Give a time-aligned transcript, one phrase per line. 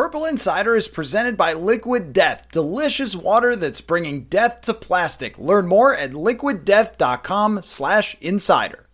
[0.00, 5.36] Purple Insider is presented by Liquid Death, delicious water that's bringing death to plastic.
[5.36, 8.86] Learn more at liquiddeath.com/insider.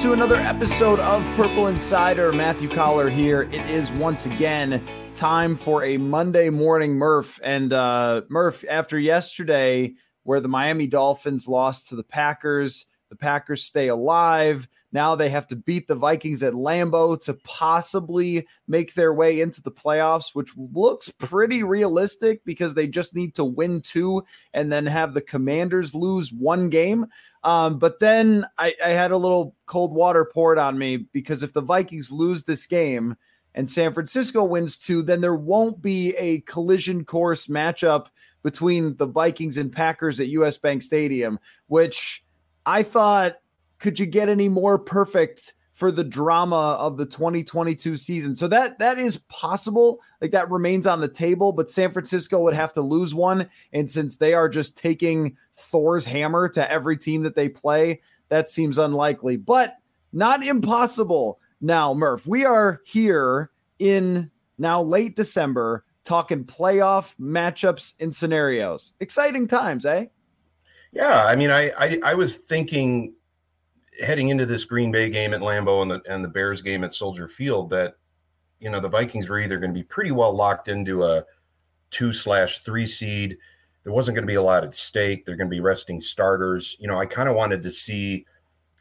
[0.00, 2.32] to another episode of Purple Insider.
[2.32, 3.42] Matthew Coller here.
[3.42, 4.82] It is once again
[5.14, 7.38] time for a Monday morning Murph.
[7.44, 13.62] And uh, Murph, after yesterday, where the Miami Dolphins lost to the Packers, the Packers
[13.62, 14.66] stay alive.
[14.92, 19.60] Now they have to beat the Vikings at Lambeau to possibly make their way into
[19.60, 24.24] the playoffs, which looks pretty realistic because they just need to win two
[24.54, 27.06] and then have the Commanders lose one game.
[27.42, 31.52] Um, but then I, I had a little cold water poured on me because if
[31.52, 33.16] the Vikings lose this game
[33.54, 38.06] and San Francisco wins two, then there won't be a collision course matchup
[38.42, 42.24] between the Vikings and Packers at US Bank Stadium, which
[42.66, 43.36] I thought
[43.78, 48.36] could you get any more perfect for the drama of the 2022 season.
[48.36, 50.00] So that that is possible.
[50.20, 53.90] Like that remains on the table, but San Francisco would have to lose one and
[53.90, 58.76] since they are just taking Thor's hammer to every team that they play, that seems
[58.76, 59.78] unlikely, but
[60.12, 61.40] not impossible.
[61.62, 68.92] Now, Murph, we are here in now late December talking playoff matchups and scenarios.
[69.00, 70.06] Exciting times, eh?
[70.92, 73.14] Yeah, I mean, I, I, I was thinking
[74.00, 76.92] heading into this Green Bay game at Lambeau and the and the Bears game at
[76.92, 77.94] Soldier Field that
[78.58, 81.24] you know the Vikings were either going to be pretty well locked into a
[81.90, 83.36] two slash three seed.
[83.82, 85.24] There wasn't going to be a lot at stake.
[85.24, 86.76] They're going to be resting starters.
[86.78, 88.26] You know, I kind of wanted to see.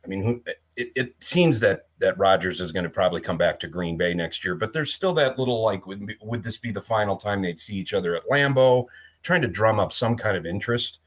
[0.03, 0.41] I mean,
[0.77, 4.13] it, it seems that that Rodgers is going to probably come back to Green Bay
[4.13, 7.41] next year, but there's still that little like, would, would this be the final time
[7.41, 8.85] they'd see each other at Lambeau?
[9.21, 10.99] Trying to drum up some kind of interest.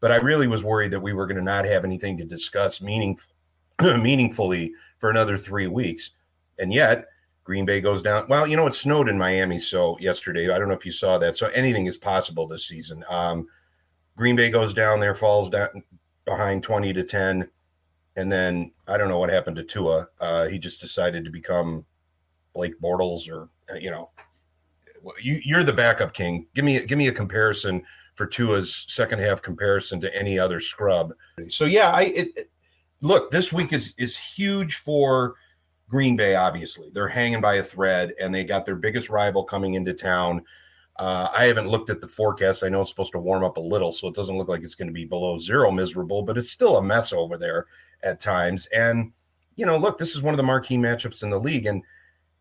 [0.00, 2.82] But I really was worried that we were going to not have anything to discuss
[2.82, 3.33] meaningful
[3.82, 6.12] meaningfully for another three weeks.
[6.58, 7.06] And yet,
[7.44, 8.26] Green Bay goes down.
[8.28, 10.50] Well, you know, it snowed in Miami so yesterday.
[10.50, 11.36] I don't know if you saw that.
[11.36, 13.04] So anything is possible this season.
[13.10, 13.46] Um,
[14.16, 15.82] Green Bay goes down there, falls down
[16.24, 17.48] behind 20 to 10.
[18.16, 20.08] And then I don't know what happened to Tua.
[20.20, 21.84] Uh, he just decided to become
[22.54, 24.10] Blake Bortles or, uh, you know,
[25.20, 26.46] you, you're the backup king.
[26.54, 27.82] Give me, give me a comparison
[28.14, 31.12] for Tua's second half comparison to any other scrub.
[31.48, 32.50] So yeah, I, it,
[33.04, 35.34] look, this week is is huge for
[35.88, 36.34] Green Bay.
[36.34, 40.42] Obviously, they're hanging by a thread, and they got their biggest rival coming into town.
[40.96, 42.64] Uh, I haven't looked at the forecast.
[42.64, 44.76] I know it's supposed to warm up a little, so it doesn't look like it's
[44.76, 47.66] going to be below zero miserable, but it's still a mess over there
[48.02, 48.66] at times.
[48.66, 49.12] And
[49.56, 51.82] you know, look, this is one of the marquee matchups in the league, and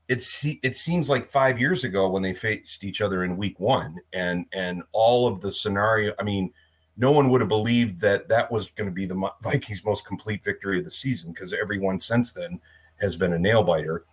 [0.07, 3.97] it's it seems like five years ago when they faced each other in week one,
[4.13, 6.13] and and all of the scenario.
[6.19, 6.53] I mean,
[6.96, 10.44] no one would have believed that that was going to be the Vikings' most complete
[10.44, 12.59] victory of the season because everyone since then
[13.00, 14.06] has been a nail biter.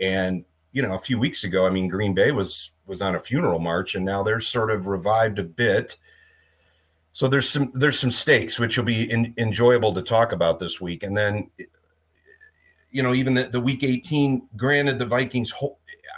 [0.00, 3.20] And you know, a few weeks ago, I mean, Green Bay was was on a
[3.20, 5.96] funeral march, and now they're sort of revived a bit.
[7.12, 10.80] So there's some there's some stakes which will be in, enjoyable to talk about this
[10.80, 11.50] week, and then
[12.90, 14.48] you know even the, the week 18.
[14.56, 15.52] Granted, the Vikings,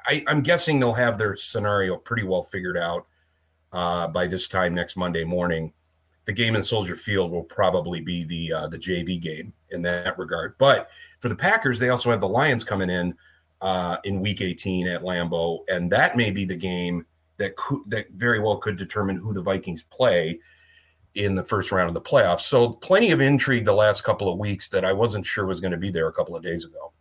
[0.06, 3.06] I, I'm guessing they'll have their scenario pretty well figured out
[3.72, 5.72] uh, by this time next Monday morning
[6.26, 10.18] the game in Soldier Field will probably be the uh, the JV game in that
[10.18, 10.56] regard.
[10.58, 13.14] But for the Packers, they also have the Lions coming in
[13.60, 17.06] uh, in Week 18 at Lambeau, and that may be the game
[17.38, 20.38] that could, that very well could determine who the Vikings play
[21.14, 22.40] in the first round of the playoffs.
[22.40, 25.70] So plenty of intrigue the last couple of weeks that I wasn't sure was going
[25.70, 26.92] to be there a couple of days ago.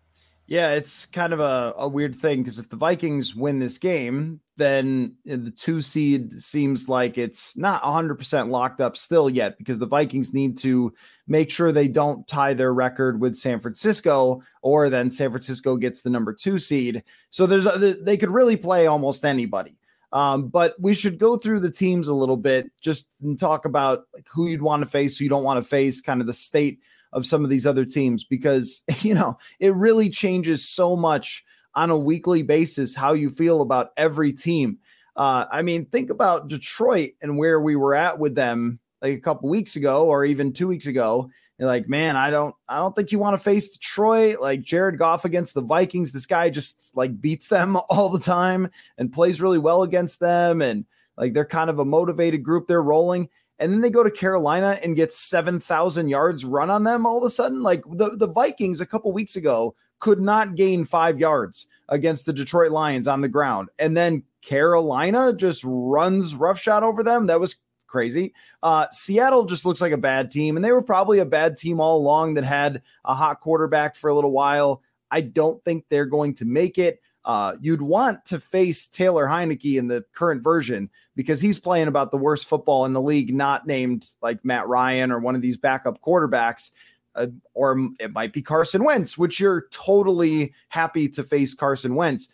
[0.48, 4.40] Yeah, it's kind of a, a weird thing because if the Vikings win this game,
[4.58, 9.88] then the two seed seems like it's not 100% locked up still yet because the
[9.88, 10.94] Vikings need to
[11.28, 16.04] make sure they don't tie their record with San Francisco, or then San Francisco gets
[16.04, 17.04] the number two seed.
[17.32, 19.78] So there's a, they could really play almost anybody.
[20.14, 24.04] Um, but we should go through the teams a little bit just and talk about
[24.14, 26.34] like who you'd want to face, who you don't want to face, kind of the
[26.34, 26.80] state
[27.16, 31.90] of some of these other teams because you know it really changes so much on
[31.90, 34.78] a weekly basis how you feel about every team.
[35.16, 39.22] Uh, I mean, think about Detroit and where we were at with them like a
[39.22, 41.30] couple weeks ago or even two weeks ago.
[41.58, 44.42] You're like, man, I don't, I don't think you want to face Detroit.
[44.42, 48.70] Like Jared Goff against the Vikings, this guy just like beats them all the time
[48.98, 50.86] and plays really well against them, and
[51.18, 52.68] like they're kind of a motivated group.
[52.68, 53.30] They're rolling
[53.60, 57.24] and then they go to Carolina and get 7,000 yards run on them all of
[57.24, 57.64] a sudden.
[57.64, 62.34] Like the, the Vikings a couple weeks ago could not gain five yards against the
[62.34, 63.70] Detroit Lions on the ground.
[63.80, 67.28] And then Carolina just runs roughshod over them.
[67.28, 67.56] That was
[67.88, 68.34] crazy.
[68.62, 71.80] Uh, Seattle just looks like a bad team, and they were probably a bad team
[71.80, 74.82] all along that had a hot quarterback for a little while.
[75.12, 77.00] I don't think they're going to make it.
[77.26, 82.12] Uh, you'd want to face Taylor Heinicke in the current version because he's playing about
[82.12, 85.58] the worst football in the league, not named like Matt Ryan or one of these
[85.58, 86.72] backup quarterbacks.
[87.16, 92.28] Uh, or it might be Carson Wentz, which you're totally happy to face Carson Wentz.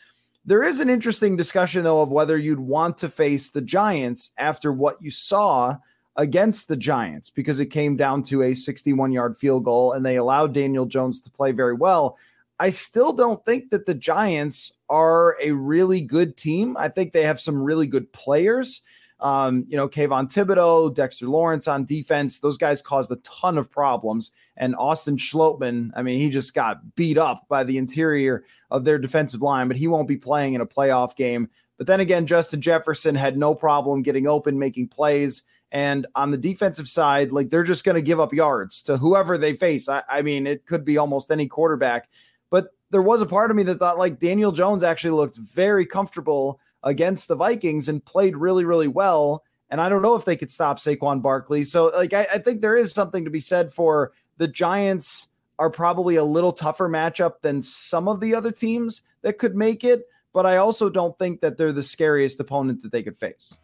[0.43, 4.73] There is an interesting discussion, though, of whether you'd want to face the Giants after
[4.73, 5.77] what you saw
[6.15, 10.17] against the Giants, because it came down to a 61 yard field goal and they
[10.17, 12.17] allowed Daniel Jones to play very well.
[12.61, 16.77] I still don't think that the Giants are a really good team.
[16.77, 18.83] I think they have some really good players.
[19.19, 23.71] Um, you know, Kayvon Thibodeaux, Dexter Lawrence on defense, those guys caused a ton of
[23.71, 24.31] problems.
[24.57, 28.99] And Austin Schlottmann, I mean, he just got beat up by the interior of their
[28.99, 31.49] defensive line, but he won't be playing in a playoff game.
[31.79, 35.41] But then again, Justin Jefferson had no problem getting open, making plays.
[35.71, 39.39] And on the defensive side, like they're just going to give up yards to whoever
[39.39, 39.89] they face.
[39.89, 42.07] I, I mean, it could be almost any quarterback.
[42.51, 45.87] But there was a part of me that thought like Daniel Jones actually looked very
[45.87, 49.43] comfortable against the Vikings and played really, really well.
[49.69, 51.63] And I don't know if they could stop Saquon Barkley.
[51.63, 55.69] So, like, I, I think there is something to be said for the Giants are
[55.69, 60.01] probably a little tougher matchup than some of the other teams that could make it.
[60.33, 63.55] But I also don't think that they're the scariest opponent that they could face.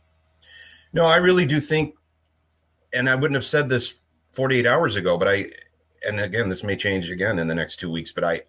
[0.93, 1.95] No, I really do think,
[2.93, 3.95] and I wouldn't have said this
[4.33, 5.49] 48 hours ago, but I,
[6.05, 8.41] and again, this may change again in the next two weeks, but I,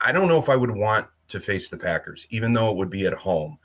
[0.00, 2.90] I don't know if I would want to face the Packers, even though it would
[2.90, 3.58] be at home.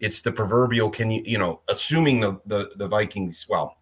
[0.00, 3.78] It's the proverbial can you, you know, assuming the the, the Vikings, well,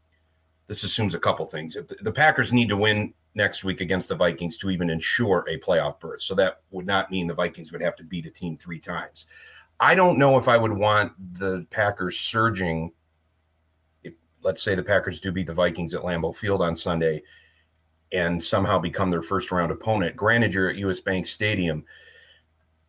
[0.66, 1.76] this assumes a couple things.
[1.76, 5.44] If the, the Packers need to win next week against the Vikings to even ensure
[5.48, 6.20] a playoff berth.
[6.20, 9.26] So that would not mean the Vikings would have to beat a team three times.
[9.80, 12.92] I don't know if I would want the Packers surging.
[14.04, 17.22] If, let's say the Packers do beat the Vikings at Lambeau Field on Sunday
[18.14, 20.16] and somehow become their first round opponent.
[20.16, 21.84] Granted, you're at US Bank Stadium.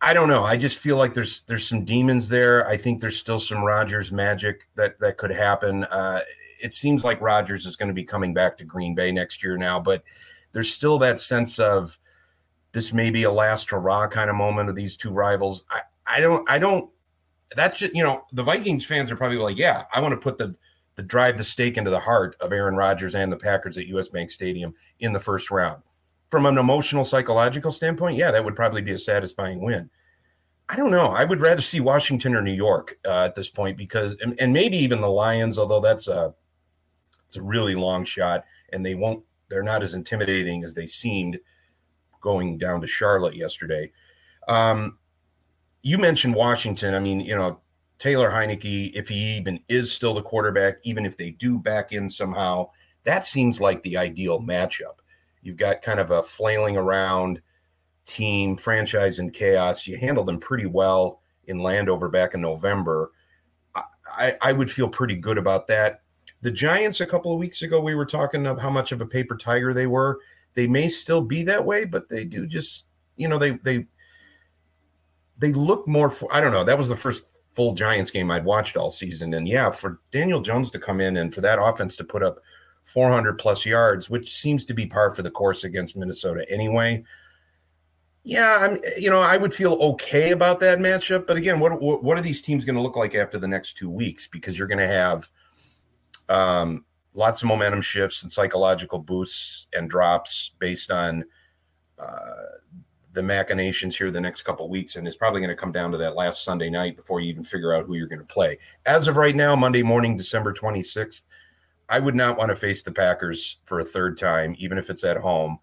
[0.00, 0.44] I don't know.
[0.44, 2.66] I just feel like there's there's some demons there.
[2.68, 5.84] I think there's still some Rodgers magic that that could happen.
[5.84, 6.20] Uh,
[6.62, 9.56] it seems like Rodgers is going to be coming back to Green Bay next year
[9.56, 10.02] now, but
[10.52, 11.98] there's still that sense of
[12.72, 15.64] this may be a last hurrah kind of moment of these two rivals.
[15.70, 16.90] I, I don't I don't
[17.56, 20.38] that's just you know the Vikings fans are probably like yeah I want to put
[20.38, 20.54] the
[20.96, 24.08] to drive the stake into the heart of Aaron Rodgers and the Packers at US
[24.08, 25.82] Bank Stadium in the first round.
[26.28, 29.88] From an emotional, psychological standpoint, yeah, that would probably be a satisfying win.
[30.68, 31.08] I don't know.
[31.08, 34.52] I would rather see Washington or New York uh, at this point because, and, and,
[34.52, 36.34] maybe even the Lions, although that's a,
[37.24, 39.22] it's a really long shot, and they won't.
[39.48, 41.38] They're not as intimidating as they seemed
[42.20, 43.92] going down to Charlotte yesterday.
[44.48, 44.98] Um,
[45.82, 46.94] you mentioned Washington.
[46.94, 47.60] I mean, you know,
[47.98, 52.10] Taylor Heinicke, if he even is still the quarterback, even if they do back in
[52.10, 52.70] somehow,
[53.04, 55.00] that seems like the ideal matchup.
[55.42, 57.40] You've got kind of a flailing around
[58.04, 59.86] team, franchise in chaos.
[59.86, 63.12] You handled them pretty well in Landover back in November.
[63.74, 66.02] I, I would feel pretty good about that.
[66.42, 69.06] The Giants, a couple of weeks ago, we were talking of how much of a
[69.06, 70.20] paper tiger they were.
[70.54, 73.86] They may still be that way, but they do just, you know, they they
[75.38, 76.10] they look more.
[76.10, 76.64] For, I don't know.
[76.64, 77.24] That was the first
[77.56, 79.32] full Giants game I'd watched all season.
[79.32, 82.38] And yeah, for Daniel Jones to come in and for that offense to put up
[82.84, 87.02] 400 plus yards, which seems to be par for the course against Minnesota anyway.
[88.24, 88.78] Yeah, I'm.
[88.98, 91.26] You know, I would feel okay about that matchup.
[91.28, 93.88] But again, what what are these teams going to look like after the next two
[93.88, 94.26] weeks?
[94.26, 95.30] Because you're going to have
[96.28, 101.24] um, lots of momentum shifts and psychological boosts and drops based on
[102.00, 102.34] uh,
[103.16, 105.96] the machinations here the next couple weeks, and it's probably going to come down to
[105.96, 108.58] that last Sunday night before you even figure out who you're going to play.
[108.84, 111.22] As of right now, Monday morning, December 26th,
[111.88, 115.02] I would not want to face the Packers for a third time, even if it's
[115.02, 115.58] at home.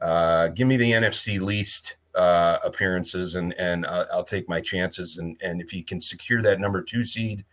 [0.00, 5.18] Uh, give me the NFC least uh, appearances, and and uh, I'll take my chances.
[5.18, 7.44] And and if you can secure that number two seed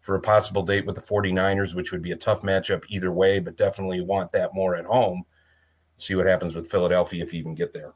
[0.00, 3.38] for a possible date with the 49ers, which would be a tough matchup either way,
[3.38, 5.24] but definitely want that more at home.
[5.96, 7.92] See what happens with Philadelphia if you even get there.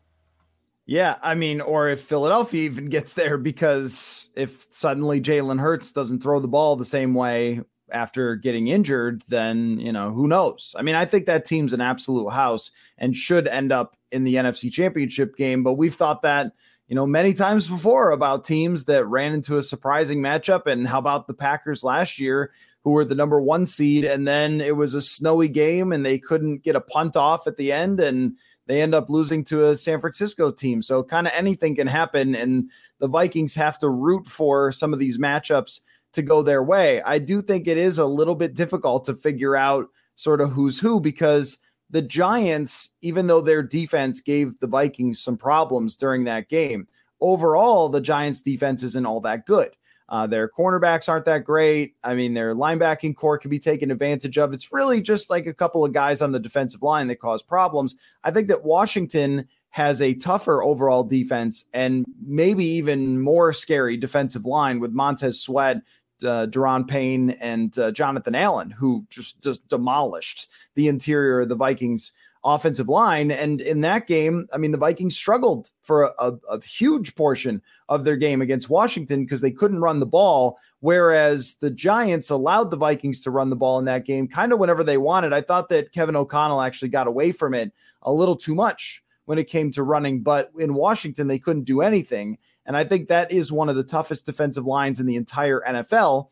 [0.87, 6.23] Yeah, I mean, or if Philadelphia even gets there, because if suddenly Jalen Hurts doesn't
[6.23, 7.61] throw the ball the same way
[7.93, 10.75] after getting injured, then you know who knows.
[10.79, 14.37] I mean, I think that team's an absolute house and should end up in the
[14.37, 15.63] NFC Championship game.
[15.63, 16.53] But we've thought that
[16.89, 20.67] you know many times before about teams that ran into a surprising matchup.
[20.67, 22.51] And how about the Packers last year?
[22.85, 26.19] Who were the number one seed, and then it was a snowy game, and they
[26.19, 28.37] couldn't get a punt off at the end, and
[28.67, 30.83] they end up losing to a San Francisco team.
[30.83, 32.35] So kind of anything can happen.
[32.35, 35.81] And the Vikings have to root for some of these matchups
[36.13, 37.03] to go their way.
[37.03, 40.79] I do think it is a little bit difficult to figure out sort of who's
[40.79, 41.59] who because
[41.91, 46.87] the Giants, even though their defense gave the Vikings some problems during that game,
[47.21, 49.71] overall, the Giants' defense isn't all that good.
[50.09, 51.95] Uh, their cornerbacks aren't that great.
[52.05, 54.53] I mean, their linebacking corps can be taken advantage of.
[54.53, 57.97] It's really just like a couple of guys on the defensive line that cause problems.
[58.25, 64.45] I think that Washington has a tougher overall defense and maybe even more scary defensive
[64.45, 65.79] line with Montez Sweat
[66.23, 71.55] uh, Daron Payne and uh, Jonathan Allen, who just just demolished the interior of the
[71.55, 72.13] Vikings
[72.45, 73.31] offensive line.
[73.31, 77.63] And in that game, I mean, the Vikings struggled for a, a, a huge portion
[77.89, 80.59] of their game against Washington because they couldn't run the ball.
[80.81, 84.59] Whereas the Giants allowed the Vikings to run the ball in that game kind of
[84.59, 85.33] whenever they wanted.
[85.33, 87.73] I thought that Kevin O'Connell actually got away from it
[88.03, 91.81] a little too much when it came to running, but in Washington, they couldn't do
[91.81, 92.39] anything.
[92.67, 96.29] And I think that is one of the toughest defensive lines in the entire NFL.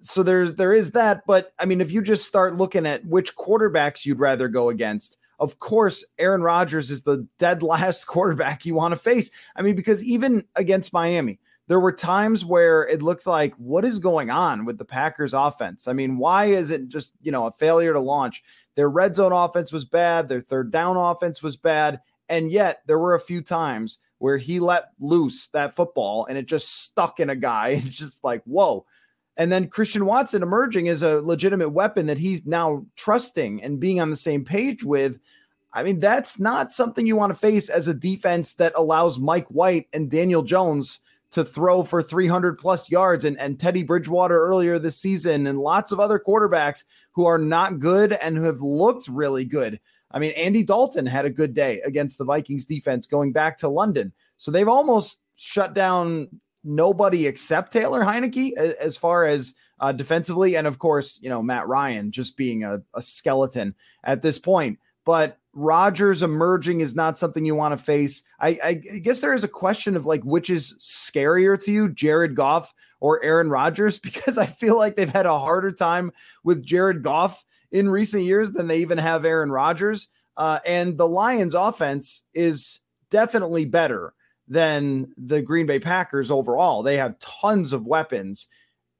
[0.00, 3.36] So there's there is that, but I mean, if you just start looking at which
[3.36, 8.74] quarterbacks you'd rather go against, of course, Aaron Rodgers is the dead last quarterback you
[8.74, 9.30] want to face.
[9.56, 13.98] I mean, because even against Miami, there were times where it looked like, what is
[13.98, 15.88] going on with the Packers offense?
[15.88, 18.42] I mean, why is it just, you know, a failure to launch?
[18.76, 22.00] Their red zone offense was bad, their third down offense was bad.
[22.28, 26.46] And yet there were a few times where he let loose that football and it
[26.46, 27.68] just stuck in a guy.
[27.84, 28.84] It's just like, whoa.
[29.36, 34.00] And then Christian Watson emerging as a legitimate weapon that he's now trusting and being
[34.00, 35.18] on the same page with.
[35.72, 39.48] I mean, that's not something you want to face as a defense that allows Mike
[39.48, 41.00] White and Daniel Jones
[41.32, 45.90] to throw for 300 plus yards and, and Teddy Bridgewater earlier this season and lots
[45.90, 49.80] of other quarterbacks who are not good and who have looked really good
[50.14, 53.68] I mean, Andy Dalton had a good day against the Vikings defense going back to
[53.68, 54.12] London.
[54.36, 56.28] So they've almost shut down
[56.64, 60.56] nobody except Taylor Heinicke as far as uh, defensively.
[60.56, 64.78] And of course, you know, Matt Ryan just being a, a skeleton at this point.
[65.04, 68.22] But Rodgers emerging is not something you want to face.
[68.40, 72.34] I, I, guess there is a question of like which is scarier to you, Jared
[72.34, 76.10] Goff or Aaron Rodgers, because I feel like they've had a harder time
[76.42, 80.08] with Jared Goff in recent years than they even have Aaron Rodgers.
[80.36, 82.80] Uh, and the Lions offense is
[83.10, 84.14] definitely better
[84.48, 86.82] than the Green Bay Packers overall.
[86.82, 88.46] They have tons of weapons.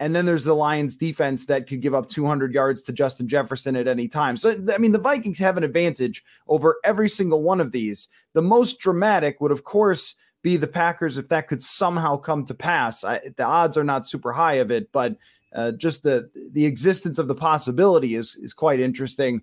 [0.00, 3.76] And then there's the Lions defense that could give up 200 yards to Justin Jefferson
[3.76, 4.36] at any time.
[4.36, 8.08] So, I mean, the Vikings have an advantage over every single one of these.
[8.32, 12.54] The most dramatic would, of course, be the Packers if that could somehow come to
[12.54, 13.04] pass.
[13.04, 15.16] I, the odds are not super high of it, but
[15.54, 19.40] uh, just the the existence of the possibility is is quite interesting.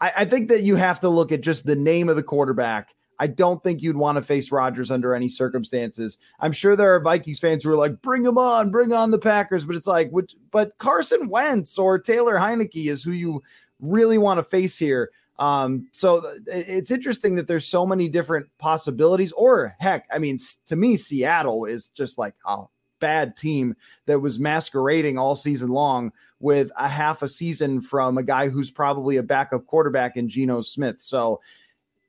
[0.00, 2.94] I, I think that you have to look at just the name of the quarterback.
[3.20, 6.16] I don't think you'd want to face Rodgers under any circumstances.
[6.40, 9.18] I'm sure there are Vikings fans who are like, "Bring him on, bring on the
[9.18, 13.42] Packers," but it's like, which, but Carson Wentz or Taylor Heinicke is who you
[13.78, 15.10] really want to face here.
[15.38, 19.32] Um, so it's interesting that there's so many different possibilities.
[19.32, 22.64] Or heck, I mean, to me, Seattle is just like a
[23.00, 23.74] bad team
[24.06, 28.70] that was masquerading all season long with a half a season from a guy who's
[28.70, 31.00] probably a backup quarterback in Geno Smith.
[31.00, 31.40] So,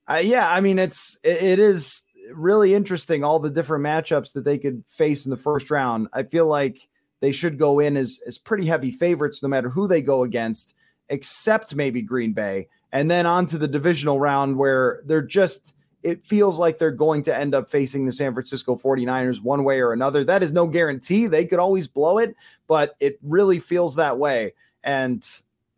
[0.10, 2.04] uh, yeah, I mean, it's it, it is
[2.34, 6.08] really interesting all the different matchups that they could face in the first round.
[6.14, 6.88] I feel like
[7.20, 10.76] they should go in as as pretty heavy favorites no matter who they go against,
[11.10, 16.26] except maybe Green Bay, and then on to the divisional round where they're just it
[16.26, 19.94] feels like they're going to end up facing the San Francisco 49ers one way or
[19.94, 20.24] another.
[20.24, 21.28] That is no guarantee.
[21.28, 22.36] They could always blow it,
[22.68, 24.54] but it really feels that way.
[24.84, 25.24] And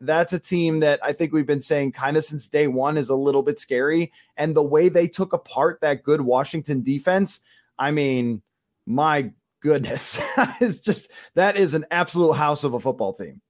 [0.06, 3.10] that's a team that I think we've been saying kind of since day one is
[3.10, 4.12] a little bit scary.
[4.38, 7.42] And the way they took apart that good Washington defense,
[7.80, 8.42] I mean,
[8.86, 9.32] my
[9.62, 10.20] goodness,
[10.62, 13.42] it's just that is an absolute house of a football team.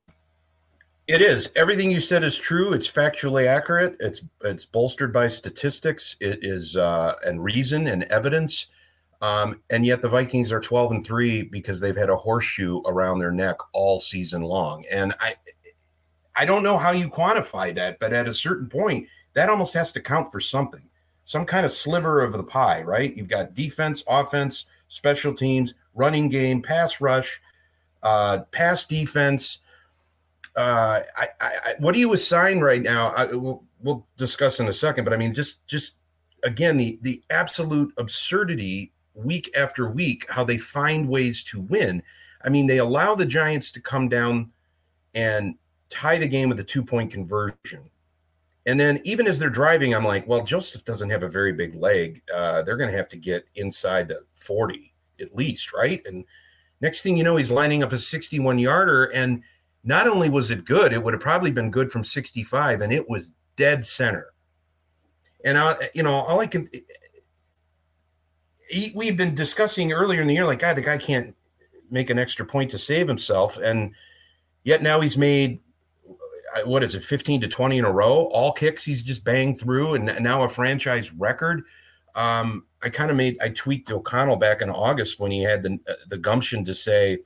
[1.08, 1.52] It is.
[1.58, 2.72] Everything you said is true.
[2.72, 3.98] It's factually accurate.
[4.00, 6.16] It's it's bolstered by statistics.
[6.22, 8.68] It is uh, and reason and evidence.
[9.22, 13.20] Um, and yet the Vikings are 12 and 3 because they've had a horseshoe around
[13.20, 14.84] their neck all season long.
[14.92, 15.36] And I
[16.36, 19.92] I don't know how you quantify that, but at a certain point, that almost has
[19.94, 20.84] to count for something.
[21.26, 23.16] Some kind of sliver of the pie, right?
[23.16, 27.40] You've got defense, offense, special teams, running game, pass rush,
[28.02, 29.60] uh, pass defense
[30.56, 33.10] uh, I, I, what do you assign right now?
[33.10, 35.96] I, we'll, we'll discuss in a second, but I mean, just, just
[36.44, 42.04] again, the the absolute absurdity week after week, how they find ways to win.
[42.44, 44.52] I mean, they allow the Giants to come down
[45.16, 45.56] and
[45.94, 47.90] tie the game with a two point conversion.
[48.66, 51.76] And then even as they're driving, I'm like, well, Joseph doesn't have a very big
[51.76, 52.22] leg.
[52.34, 56.02] Uh, they're going to have to get inside the 40 at least, right?
[56.06, 56.24] And
[56.82, 59.06] next thing you know, he's lining up a 61 yarder.
[59.14, 59.44] And
[59.84, 63.08] not only was it good, it would have probably been good from 65, and it
[63.10, 64.28] was dead center.
[65.44, 66.70] And I, you know, all I can,
[68.96, 71.36] we've been discussing earlier in the year, like, God, the guy can't
[71.92, 73.58] make an extra point to save himself.
[73.58, 73.94] And
[74.64, 75.60] yet now he's made
[76.66, 78.26] what is it, 15 to 20 in a row?
[78.26, 81.64] All kicks he's just banged through, and now a franchise record.
[82.16, 85.80] Um, I kind of made I tweaked O'Connell back in August when he had the
[85.88, 87.20] uh, the gumption to say,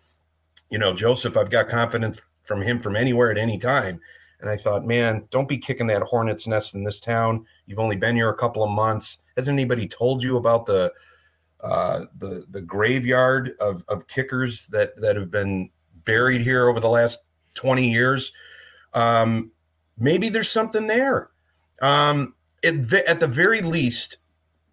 [0.69, 4.00] you know, Joseph, I've got confidence from him from anywhere at any time.
[4.39, 7.46] And I thought, man, don't be kicking that hornet's nest in this town.
[7.65, 9.17] You've only been here a couple of months.
[9.36, 10.93] Has anybody told you about the
[11.62, 15.69] uh, the the graveyard of of kickers that that have been
[16.05, 17.19] buried here over the last
[17.55, 18.31] 20 years?
[18.98, 19.51] Um,
[20.00, 21.30] maybe there's something there.
[21.82, 24.18] Um, at the very least,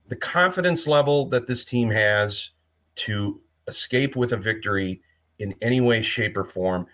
[0.08, 2.50] the confidence level that this team has
[2.96, 5.02] to escape with a victory
[5.38, 6.86] in any way, shape, or form.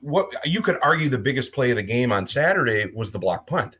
[0.00, 3.46] What you could argue the biggest play of the game on Saturday was the block
[3.46, 3.76] punt.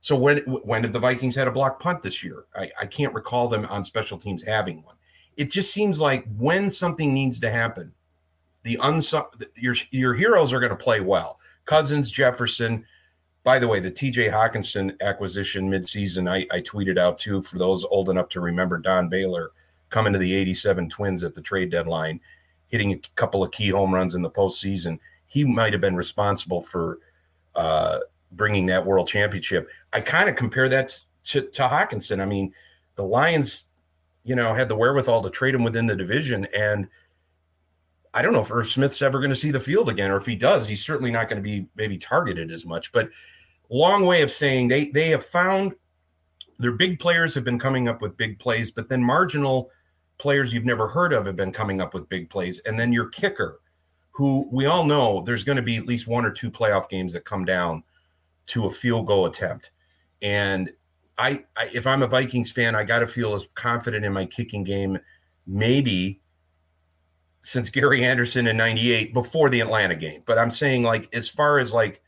[0.00, 2.44] So when when did the Vikings had a block punt this year?
[2.54, 4.96] I, I can't recall them on special teams having one.
[5.36, 7.92] It just seems like when something needs to happen,
[8.64, 11.38] the unsung your your heroes are going to play well.
[11.66, 12.84] Cousins, Jefferson.
[13.44, 17.84] By the way, the TJ Hockenson acquisition midseason, I, I tweeted out too for those
[17.84, 19.52] old enough to remember Don Baylor
[19.90, 22.20] coming to the 87 Twins at the trade deadline,
[22.68, 24.98] hitting a couple of key home runs in the postseason.
[25.26, 27.00] He might have been responsible for
[27.54, 28.00] uh,
[28.32, 29.68] bringing that world championship.
[29.92, 32.22] I kind of compare that to, to Hockenson.
[32.22, 32.54] I mean,
[32.94, 33.66] the Lions,
[34.24, 36.88] you know, had the wherewithal to trade him within the division and–
[38.14, 40.24] I don't know if Irv Smith's ever going to see the field again, or if
[40.24, 42.92] he does, he's certainly not going to be maybe targeted as much.
[42.92, 43.10] But
[43.68, 45.74] long way of saying they they have found
[46.60, 49.70] their big players have been coming up with big plays, but then marginal
[50.18, 53.08] players you've never heard of have been coming up with big plays, and then your
[53.08, 53.60] kicker,
[54.12, 57.12] who we all know there's going to be at least one or two playoff games
[57.12, 57.82] that come down
[58.46, 59.72] to a field goal attempt,
[60.22, 60.70] and
[61.18, 64.24] I, I if I'm a Vikings fan, I got to feel as confident in my
[64.24, 64.98] kicking game,
[65.48, 66.20] maybe
[67.44, 70.22] since Gary Anderson in 98 before the Atlanta game.
[70.24, 72.00] But I'm saying, like, as far as like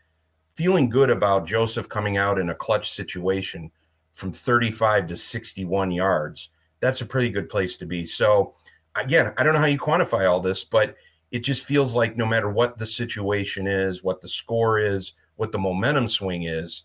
[0.55, 3.70] feeling good about Joseph coming out in a clutch situation
[4.12, 6.49] from 35 to 61 yards,
[6.81, 8.07] that's a pretty good place to be.
[8.07, 8.55] So,
[8.94, 10.96] again, I don't know how you quantify all this, but
[11.31, 15.53] it just feels like no matter what the situation is, what the score is, what
[15.53, 16.85] the momentum swing is,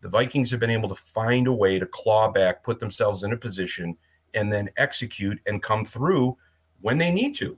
[0.00, 3.32] the Vikings have been able to find a way to claw back, put themselves in
[3.32, 3.96] a position,
[4.34, 6.36] and then execute and come through
[6.80, 7.56] when they need to.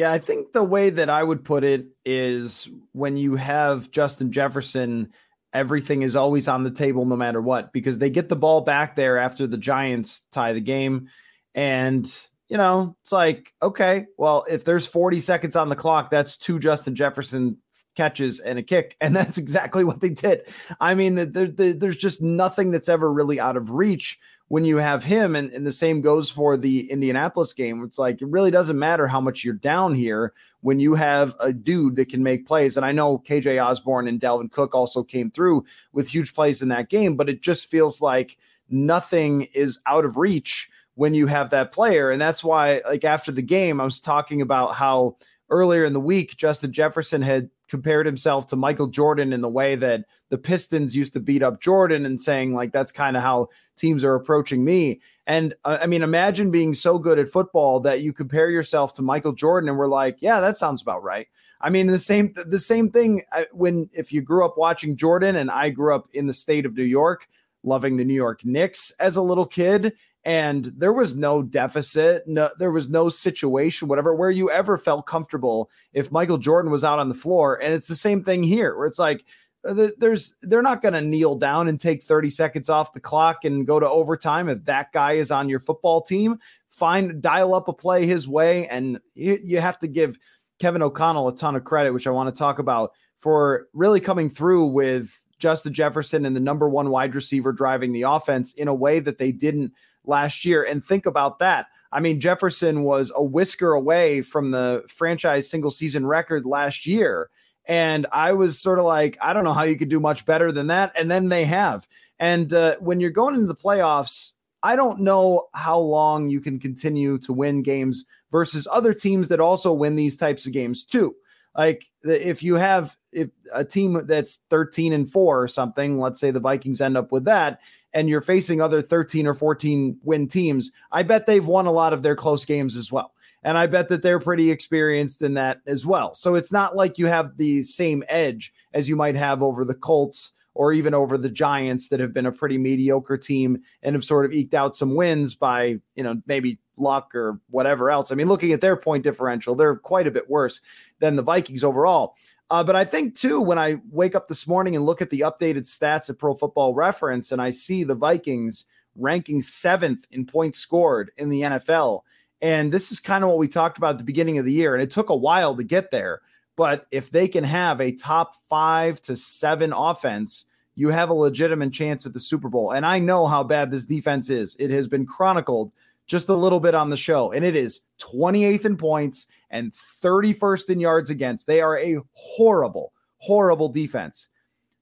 [0.00, 4.32] Yeah, I think the way that I would put it is when you have Justin
[4.32, 5.12] Jefferson,
[5.52, 8.96] everything is always on the table no matter what, because they get the ball back
[8.96, 11.10] there after the Giants tie the game.
[11.54, 12.10] And,
[12.48, 16.58] you know, it's like, okay, well, if there's 40 seconds on the clock, that's two
[16.58, 17.58] Justin Jefferson
[17.94, 18.96] catches and a kick.
[19.02, 20.48] And that's exactly what they did.
[20.80, 24.18] I mean, the, the, the, there's just nothing that's ever really out of reach
[24.50, 27.84] when you have him, and, and the same goes for the Indianapolis game.
[27.84, 31.52] It's like it really doesn't matter how much you're down here when you have a
[31.52, 32.76] dude that can make plays.
[32.76, 36.68] And I know KJ Osborne and Dalvin Cook also came through with huge plays in
[36.70, 41.50] that game, but it just feels like nothing is out of reach when you have
[41.50, 42.10] that player.
[42.10, 45.16] And that's why, like after the game, I was talking about how
[45.48, 49.76] earlier in the week, Justin Jefferson had compared himself to Michael Jordan in the way
[49.76, 53.48] that the Pistons used to beat up Jordan and saying, like, that's kind of how
[53.76, 55.00] teams are approaching me.
[55.26, 59.02] And uh, I mean, imagine being so good at football that you compare yourself to
[59.02, 61.28] Michael Jordan and we're like, yeah, that sounds about right.
[61.60, 65.36] I mean, the same the same thing uh, when if you grew up watching Jordan
[65.36, 67.28] and I grew up in the state of New York,
[67.62, 72.50] loving the New York Knicks as a little kid, and there was no deficit no
[72.58, 76.98] there was no situation whatever where you ever felt comfortable if michael jordan was out
[76.98, 79.24] on the floor and it's the same thing here where it's like
[79.68, 83.44] uh, there's they're not going to kneel down and take 30 seconds off the clock
[83.44, 86.38] and go to overtime if that guy is on your football team.
[86.68, 90.18] Find dial up a play his way and you, you have to give
[90.58, 94.28] kevin o'connell a ton of credit which i want to talk about for really coming
[94.28, 98.74] through with justin jefferson and the number one wide receiver driving the offense in a
[98.74, 99.72] way that they didn't
[100.04, 100.62] last year.
[100.62, 101.66] And think about that.
[101.92, 107.30] I mean, Jefferson was a whisker away from the franchise single season record last year.
[107.66, 110.52] And I was sort of like, I don't know how you could do much better
[110.52, 110.92] than that.
[110.96, 111.86] And then they have.
[112.18, 114.32] And uh, when you're going into the playoffs,
[114.62, 119.40] I don't know how long you can continue to win games versus other teams that
[119.40, 121.14] also win these types of games too.
[121.56, 126.30] Like if you have if a team that's 13 and 4 or something, let's say
[126.30, 127.60] the Vikings end up with that
[127.92, 131.92] and you're facing other 13 or 14 win teams, I bet they've won a lot
[131.92, 133.12] of their close games as well.
[133.42, 136.14] And I bet that they're pretty experienced in that as well.
[136.14, 139.74] So it's not like you have the same edge as you might have over the
[139.74, 144.04] Colts or even over the Giants that have been a pretty mediocre team and have
[144.04, 148.10] sort of eked out some wins by, you know, maybe luck or whatever else.
[148.10, 150.60] I mean, looking at their point differential, they're quite a bit worse
[150.98, 152.16] than the Vikings overall.
[152.50, 155.20] Uh, but I think too, when I wake up this morning and look at the
[155.20, 160.58] updated stats at Pro Football Reference and I see the Vikings ranking seventh in points
[160.58, 162.00] scored in the NFL,
[162.42, 164.74] and this is kind of what we talked about at the beginning of the year,
[164.74, 166.22] and it took a while to get there.
[166.60, 170.44] But if they can have a top five to seven offense,
[170.74, 172.72] you have a legitimate chance at the Super Bowl.
[172.72, 174.56] And I know how bad this defense is.
[174.58, 175.72] It has been chronicled
[176.06, 180.68] just a little bit on the show, and it is 28th in points and 31st
[180.68, 181.46] in yards against.
[181.46, 184.28] They are a horrible, horrible defense.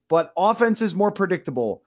[0.09, 1.85] But offense is more predictable.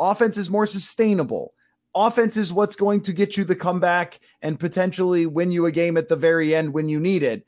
[0.00, 1.54] Offense is more sustainable.
[1.94, 5.96] Offense is what's going to get you the comeback and potentially win you a game
[5.96, 7.46] at the very end when you need it.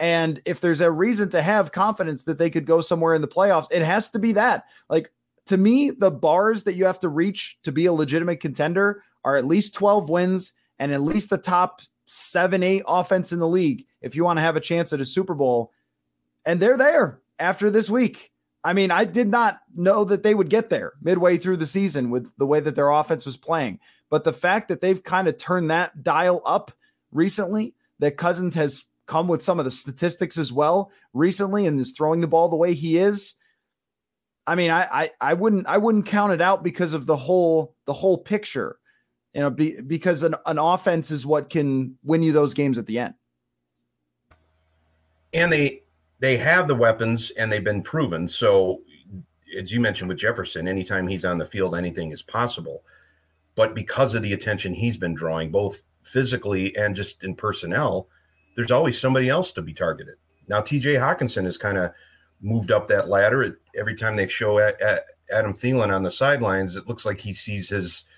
[0.00, 3.28] And if there's a reason to have confidence that they could go somewhere in the
[3.28, 4.64] playoffs, it has to be that.
[4.88, 5.10] Like
[5.46, 9.36] to me, the bars that you have to reach to be a legitimate contender are
[9.36, 13.86] at least 12 wins and at least the top seven, eight offense in the league
[14.00, 15.72] if you want to have a chance at a Super Bowl.
[16.44, 18.30] And they're there after this week.
[18.64, 22.10] I mean, I did not know that they would get there midway through the season
[22.10, 23.80] with the way that their offense was playing.
[24.10, 26.72] But the fact that they've kind of turned that dial up
[27.12, 31.92] recently, that Cousins has come with some of the statistics as well recently and is
[31.92, 33.34] throwing the ball the way he is.
[34.46, 37.74] I mean, I, I I wouldn't I wouldn't count it out because of the whole
[37.86, 38.78] the whole picture
[39.34, 42.86] you know, be, because an, an offense is what can win you those games at
[42.86, 43.14] the end.
[45.32, 45.82] And they
[46.20, 48.26] they have the weapons and they've been proven.
[48.26, 48.82] So
[49.56, 52.82] as you mentioned with Jefferson, anytime he's on the field, anything is possible.
[53.54, 58.08] But because of the attention he's been drawing, both physically and just in personnel,
[58.58, 60.16] there's always somebody else to be targeted.
[60.48, 61.92] Now, TJ Hockenson has kind of
[62.42, 63.58] moved up that ladder.
[63.74, 68.04] Every time they show Adam Thielen on the sidelines, it looks like he sees his–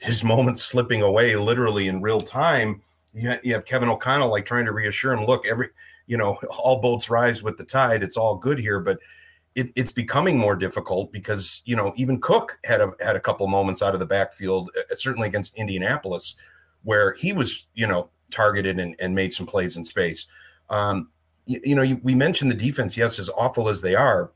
[0.00, 2.82] his moments slipping away literally in real time.
[3.12, 5.68] You, you have Kevin O'Connell like trying to reassure him, look, every
[6.06, 8.02] you know, all boats rise with the tide.
[8.02, 8.98] It's all good here, but
[9.54, 13.46] it, it's becoming more difficult because you know even Cook had a had a couple
[13.48, 16.36] moments out of the backfield, uh, certainly against Indianapolis,
[16.82, 20.26] where he was you know targeted and, and made some plays in space.
[20.68, 21.10] Um,
[21.46, 22.96] you, you know, you, we mentioned the defense.
[22.96, 24.32] Yes, as awful as they are,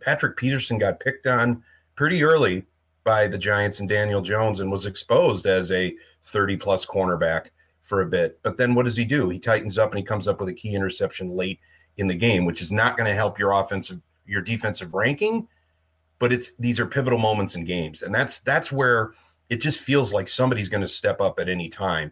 [0.00, 1.62] Patrick Peterson got picked on
[1.96, 2.64] pretty early
[3.04, 7.48] by the Giants and Daniel Jones and was exposed as a 30 plus cornerback
[7.82, 8.40] for a bit.
[8.42, 9.28] But then what does he do?
[9.28, 11.60] He tightens up and he comes up with a key interception late
[11.96, 15.46] in the game, which is not going to help your offensive your defensive ranking,
[16.18, 18.02] but it's these are pivotal moments in games.
[18.02, 19.12] And that's that's where
[19.50, 22.10] it just feels like somebody's going to step up at any time.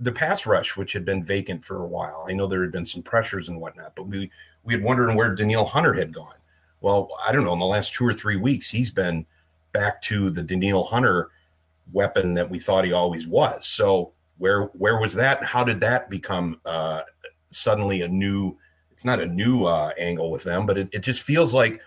[0.00, 2.84] The pass rush, which had been vacant for a while, I know there had been
[2.84, 4.30] some pressures and whatnot, but we
[4.62, 6.36] we had wondered where Danielle Hunter had gone.
[6.80, 7.52] Well, I don't know.
[7.52, 9.26] In the last two or three weeks, he's been
[9.72, 11.30] back to the Danielle Hunter
[11.92, 13.66] weapon that we thought he always was.
[13.66, 15.42] So where where was that?
[15.44, 17.02] How did that become uh,
[17.50, 18.56] suddenly a new?
[18.90, 21.80] It's not a new uh, angle with them, but it, it just feels like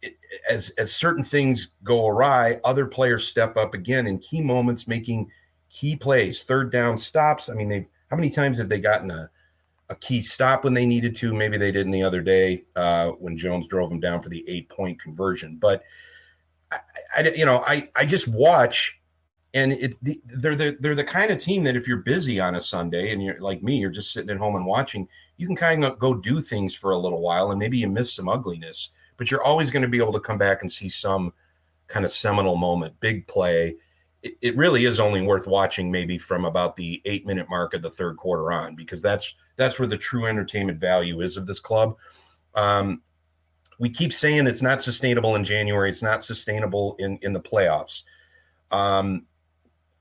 [0.00, 0.16] it,
[0.50, 5.30] as as certain things go awry, other players step up again in key moments, making
[5.70, 7.48] key plays, third down stops.
[7.48, 9.30] I mean, they how many times have they gotten a
[9.90, 11.32] a key stop when they needed to?
[11.32, 14.68] Maybe they didn't the other day uh, when Jones drove them down for the eight
[14.68, 15.82] point conversion, but
[16.70, 16.78] I,
[17.16, 18.98] I, you know, I, I just watch
[19.54, 22.54] and it's the, they're the, they're the kind of team that if you're busy on
[22.54, 25.56] a Sunday and you're like me, you're just sitting at home and watching, you can
[25.56, 28.90] kind of go do things for a little while and maybe you miss some ugliness,
[29.16, 31.32] but you're always going to be able to come back and see some
[31.86, 33.74] kind of seminal moment, big play.
[34.22, 37.90] It, really is only worth watching maybe from about the eight minute mark of the
[37.90, 41.96] third quarter on, because that's, that's where the true entertainment value is of this club.
[42.54, 43.02] Um,
[43.78, 45.88] we keep saying it's not sustainable in January.
[45.88, 48.02] It's not sustainable in in the playoffs.
[48.70, 49.26] Um,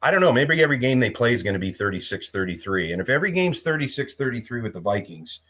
[0.02, 0.34] I don't know.
[0.34, 2.94] Maybe every game they play is going to be 36 33.
[2.94, 5.42] And if every game's 36 33 with the Vikings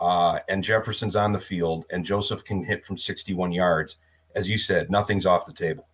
[0.00, 3.96] uh, and Jefferson's on the field and Joseph can hit from 61 yards,
[4.34, 5.86] as you said, nothing's off the table.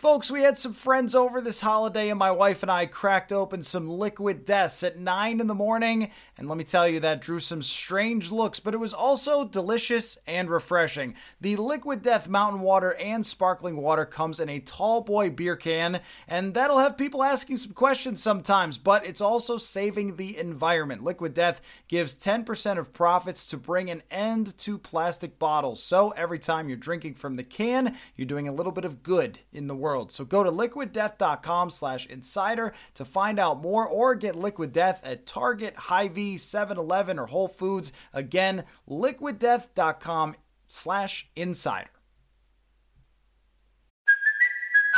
[0.00, 3.62] Folks, we had some friends over this holiday, and my wife and I cracked open
[3.62, 6.10] some liquid deaths at 9 in the morning.
[6.38, 10.16] And let me tell you, that drew some strange looks, but it was also delicious
[10.26, 11.16] and refreshing.
[11.42, 16.00] The liquid death mountain water and sparkling water comes in a tall boy beer can,
[16.26, 21.04] and that'll have people asking some questions sometimes, but it's also saving the environment.
[21.04, 25.82] Liquid death gives 10% of profits to bring an end to plastic bottles.
[25.82, 29.40] So every time you're drinking from the can, you're doing a little bit of good
[29.52, 30.12] in the world world.
[30.12, 35.26] So go to liquiddeath.com slash insider to find out more or get Liquid Death at
[35.26, 37.92] Target, Hy-Vee, 7-Eleven, or Whole Foods.
[38.12, 40.36] Again, liquiddeath.com
[40.68, 41.90] slash insider.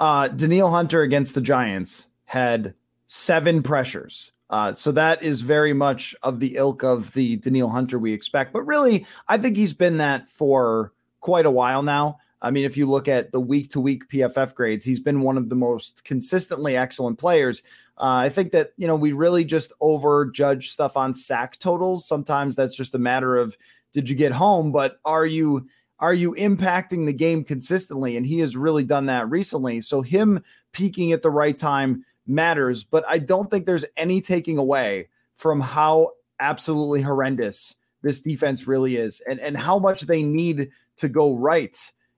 [0.00, 2.74] uh, Danielle Hunter against the Giants had
[3.06, 4.32] seven pressures.
[4.48, 8.52] Uh, so that is very much of the ilk of the Danielle Hunter we expect.
[8.52, 12.18] But really, I think he's been that for quite a while now.
[12.42, 15.36] I mean, if you look at the week to week PFF grades, he's been one
[15.36, 17.62] of the most consistently excellent players.
[17.98, 22.08] Uh, I think that, you know, we really just overjudge stuff on sack totals.
[22.08, 23.56] Sometimes that's just a matter of
[23.92, 25.68] did you get home, but are you
[26.00, 28.16] are you impacting the game consistently?
[28.16, 29.80] And he has really done that recently.
[29.82, 34.58] So him peaking at the right time matters, but I don't think there's any taking
[34.58, 40.70] away from how absolutely horrendous this defense really is and, and how much they need
[40.96, 41.76] to go right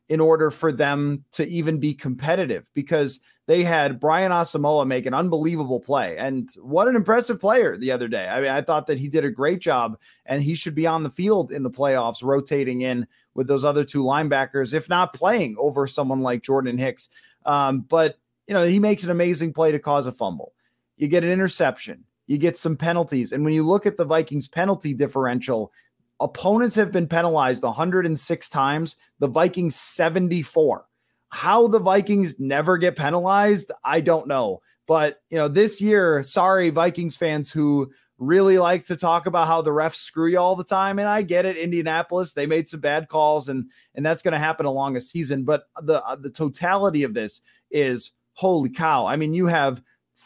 [0.09, 5.15] in order for them to even be competitive because they had Brian Asamoah make an
[5.15, 6.17] unbelievable play.
[6.17, 8.29] And what an impressive player the other day.
[8.29, 11.03] I mean, I thought that he did a great job and he should be on
[11.03, 15.57] the field in the playoffs, rotating in with those other two linebackers, if not playing
[15.59, 17.09] over someone like Jordan Hicks.
[17.47, 18.17] Um, but,
[18.47, 20.53] you know, he makes an amazing play to cause a fumble.
[20.97, 23.33] You get an interception, you get some penalties.
[23.33, 25.73] And when you look at the Vikings penalty differential,
[26.21, 30.85] opponents have been penalized 106 times, the Vikings 74.
[31.31, 34.61] How the Vikings never get penalized, I don't know.
[34.87, 37.91] But, you know, this year, sorry, Vikings fans who
[38.23, 41.23] really like to talk about how the refs screw you all the time and I
[41.23, 44.97] get it Indianapolis they made some bad calls and and that's going to happen along
[44.97, 49.47] a season but the uh, the totality of this is holy cow I mean you
[49.47, 49.83] have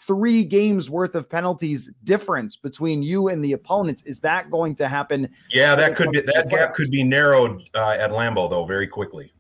[0.07, 4.03] 3 games worth of penalties difference between you and the opponents.
[4.03, 5.31] Is that going to happen?
[5.51, 9.33] Yeah that could be that gap could be narrowed uh, at Lambeau though very quickly.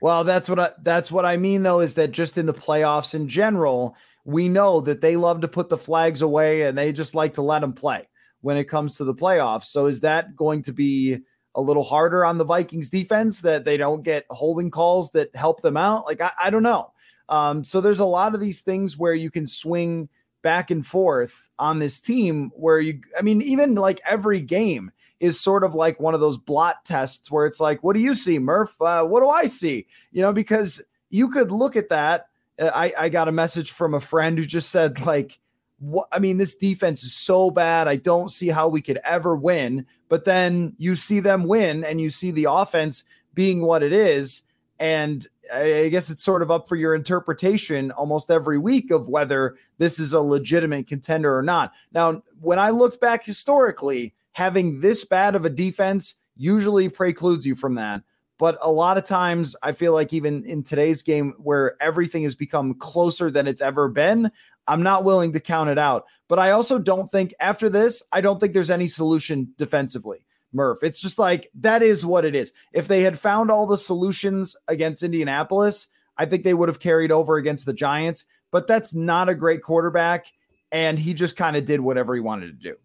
[0.00, 3.14] Well that's what I, that's what I mean though is that just in the playoffs
[3.14, 3.94] in general
[4.24, 7.42] we know that they love to put the flags away and they just like to
[7.42, 8.08] let them play
[8.40, 9.64] when it comes to the playoffs.
[9.66, 11.18] So is that going to be
[11.54, 15.62] a little harder on the Vikings defense that they don't get holding calls that help
[15.62, 16.04] them out?
[16.04, 16.92] Like, I, I don't know.
[17.28, 20.08] Um, so there's a lot of these things where you can swing
[20.42, 25.38] back and forth on this team where you, I mean, even like every game is
[25.38, 28.38] sort of like one of those blot tests where it's like, what do you see,
[28.38, 28.74] Murph?
[28.80, 29.86] Uh, what do I see?
[30.12, 32.29] You know, because you could look at that
[32.60, 35.38] Uh, I, I got a message from a friend who just said, like,
[35.78, 37.88] what I mean, this defense is so bad.
[37.88, 39.86] I don't see how we could ever win.
[40.08, 44.42] But then you see them win and you see the offense being what it is.
[44.78, 49.56] And I guess it's sort of up for your interpretation almost every week of whether
[49.78, 51.72] this is a legitimate contender or not.
[51.92, 57.54] Now, when I looked back historically, having this bad of a defense usually precludes you
[57.54, 58.02] from that.
[58.40, 62.34] But a lot of times, I feel like even in today's game where everything has
[62.34, 64.32] become closer than it's ever been,
[64.66, 66.06] I'm not willing to count it out.
[66.26, 70.24] But I also don't think after this, I don't think there's any solution defensively.
[70.54, 70.82] Murph.
[70.82, 72.54] It's just like that is what it is.
[72.72, 77.12] If they had found all the solutions against Indianapolis, I think they would have carried
[77.12, 78.24] over against the Giants.
[78.50, 80.32] But that's not a great quarterback,
[80.72, 82.76] and he just kind of did whatever he wanted to do.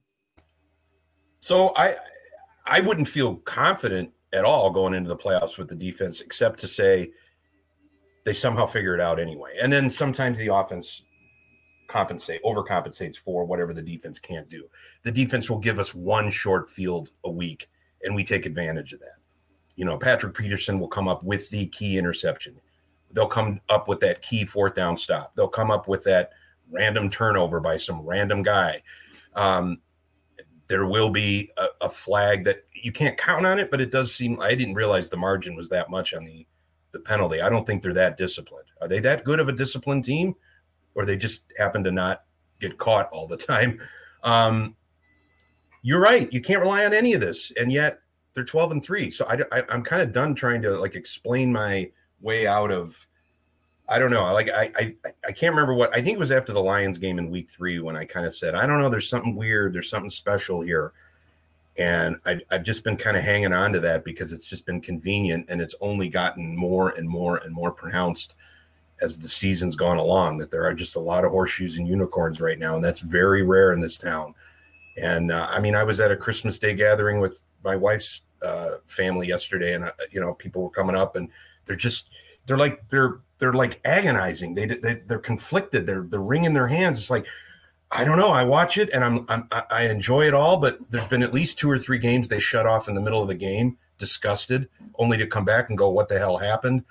[1.39, 1.96] So I
[2.65, 6.67] I wouldn't feel confident at all going into the playoffs with the defense, except to
[6.67, 7.12] say
[8.26, 9.54] they somehow figure it out anyway.
[9.62, 11.04] And then sometimes the offense
[11.88, 14.67] compensate overcompensates for whatever the defense can't do.
[15.04, 17.69] The defense will give us one short field a week,
[18.04, 19.17] and we take advantage of that.
[19.76, 22.56] You know, Patrick Peterson will come up with the key interception.
[23.12, 25.36] They'll come up with that key fourth down stop.
[25.36, 26.32] They'll come up with that
[26.69, 28.82] random turnover by some random guy.
[29.36, 29.80] Um,
[30.67, 34.13] there will be a, a, flag that you can't count on it, but it does
[34.13, 36.45] seem I didn't realize the margin was that much on the
[36.91, 37.41] the penalty.
[37.41, 38.67] I don't think they're that disciplined.
[38.82, 40.36] Are they that good of a disciplined team,
[40.95, 42.23] or they just happen to not
[42.60, 43.80] get caught all the time?
[44.23, 44.75] Um,
[45.82, 46.32] you're right.
[46.34, 47.99] You can't rely on any of this, and yet
[48.34, 49.12] they're 12 and three.
[49.12, 53.06] So I, I I'm kind of done trying to like explain my way out of.
[53.88, 54.24] I don't know.
[54.24, 54.95] I like I, I
[55.28, 57.80] I can't remember what I think it was after the Lions game in week three
[57.80, 60.93] when I kind of said, I don't know, there's something weird, there's something special here.
[61.78, 64.80] And I, I've just been kind of hanging on to that because it's just been
[64.80, 68.36] convenient and it's only gotten more and more and more pronounced
[69.02, 72.39] as the season's gone along that there are just a lot of horseshoes and unicorns
[72.39, 72.76] right now.
[72.76, 74.34] And that's very rare in this town.
[74.98, 78.76] And uh, I mean, I was at a Christmas Day gathering with my wife's uh,
[78.86, 81.30] family yesterday, and uh, you know, people were coming up, and
[81.65, 82.10] they're just
[82.45, 84.56] they're like they're they're like agonizing.
[84.56, 85.86] They, they they're conflicted.
[85.86, 86.98] They're they're wringing their hands.
[86.98, 87.26] It's like
[87.91, 88.32] I don't know.
[88.32, 91.58] I watch it and I'm, I'm I enjoy it all, but there's been at least
[91.58, 94.67] two or three games they shut off in the middle of the game, disgusted,
[94.98, 96.84] only to come back and go, "What the hell happened?"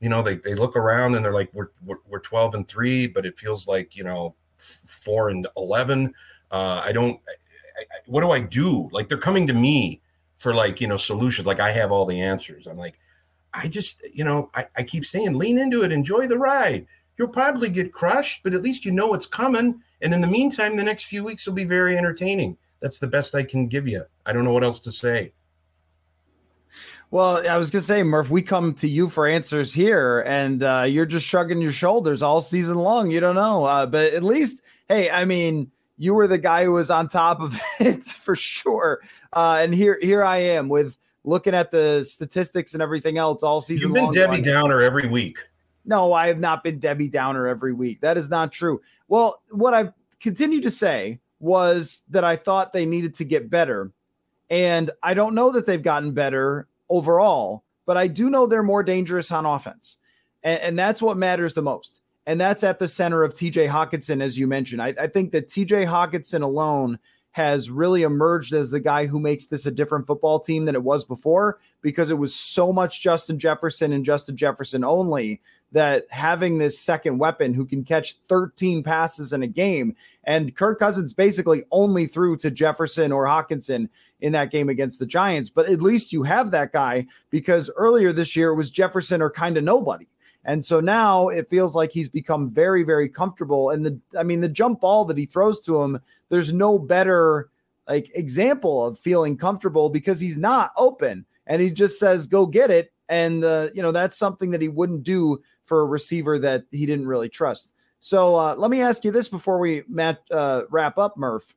[0.00, 3.06] You know, they they look around and they're like, "We're we're, we're 12 and three,
[3.06, 6.14] but it feels like you know four and 11."
[6.50, 7.20] Uh, I don't.
[7.28, 7.32] I,
[7.80, 8.88] I, what do I do?
[8.92, 10.00] Like they're coming to me
[10.38, 11.46] for like you know solutions.
[11.46, 12.66] Like I have all the answers.
[12.66, 12.98] I'm like,
[13.54, 16.86] I just you know I, I keep saying lean into it, enjoy the ride.
[17.16, 20.76] You'll probably get crushed, but at least you know it's coming and in the meantime,
[20.76, 22.56] the next few weeks will be very entertaining.
[22.80, 24.04] That's the best I can give you.
[24.26, 25.32] I don't know what else to say.
[27.10, 30.84] Well, I was gonna say, Murph, we come to you for answers here, and uh,
[30.86, 33.10] you're just shrugging your shoulders all season long.
[33.10, 36.72] You don't know, uh, but at least, hey, I mean, you were the guy who
[36.72, 39.00] was on top of it for sure.
[39.32, 43.60] Uh, and here, here I am with looking at the statistics and everything else all
[43.60, 43.88] season.
[43.88, 45.38] You've been long Debbie Downer every week.
[45.84, 48.00] No, I have not been Debbie Downer every week.
[48.00, 48.80] That is not true.
[49.08, 53.92] Well, what I've continued to say was that I thought they needed to get better.
[54.50, 58.82] And I don't know that they've gotten better overall, but I do know they're more
[58.82, 59.96] dangerous on offense.
[60.42, 62.00] And, and that's what matters the most.
[62.26, 64.82] And that's at the center of TJ Hockenson, as you mentioned.
[64.82, 66.98] I, I think that TJ Hockenson alone
[67.38, 70.82] has really emerged as the guy who makes this a different football team than it
[70.82, 76.58] was before because it was so much Justin Jefferson and Justin Jefferson only that having
[76.58, 81.62] this second weapon who can catch 13 passes in a game and Kirk Cousins basically
[81.70, 83.88] only threw to Jefferson or Hockenson
[84.20, 88.12] in that game against the Giants, but at least you have that guy because earlier
[88.12, 90.08] this year it was Jefferson or kind of nobody.
[90.48, 93.68] And so now it feels like he's become very, very comfortable.
[93.68, 97.50] And the, I mean, the jump ball that he throws to him, there's no better
[97.86, 102.70] like example of feeling comfortable because he's not open and he just says, go get
[102.70, 102.90] it.
[103.10, 106.86] And, uh, you know, that's something that he wouldn't do for a receiver that he
[106.86, 107.70] didn't really trust.
[108.00, 111.54] So uh, let me ask you this before we Matt, uh, wrap up, Murph.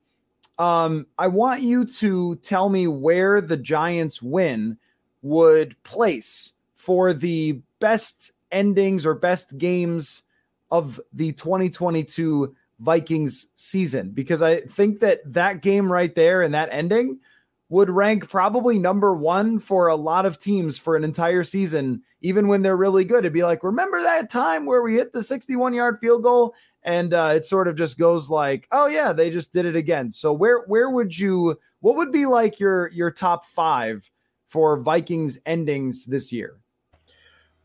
[0.59, 4.77] Um, I want you to tell me where the Giants win
[5.21, 10.23] would place for the best endings or best games
[10.71, 16.69] of the 2022 Vikings season because I think that that game right there and that
[16.71, 17.19] ending
[17.69, 22.49] would rank probably number one for a lot of teams for an entire season, even
[22.49, 23.19] when they're really good.
[23.19, 26.53] It'd be like, remember that time where we hit the 61 yard field goal?
[26.83, 30.11] And uh, it sort of just goes like, oh yeah, they just did it again.
[30.11, 34.09] So where where would you what would be like your your top five
[34.47, 36.57] for Vikings endings this year?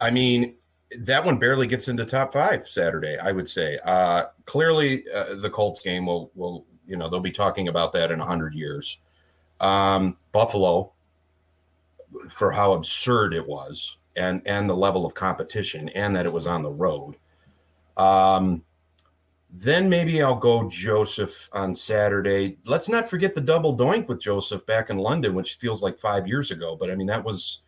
[0.01, 0.56] I mean,
[1.01, 3.19] that one barely gets into top five Saturday.
[3.19, 3.79] I would say.
[3.85, 8.11] Uh, clearly, uh, the Colts game will will you know they'll be talking about that
[8.11, 8.99] in hundred years.
[9.61, 10.93] Um, Buffalo,
[12.29, 16.47] for how absurd it was, and and the level of competition, and that it was
[16.47, 17.17] on the road.
[17.97, 18.63] Um,
[19.51, 22.59] then maybe I'll go Joseph on Saturday.
[22.67, 26.27] Let's not forget the double doink with Joseph back in London, which feels like five
[26.27, 26.77] years ago.
[26.79, 27.63] But I mean, that was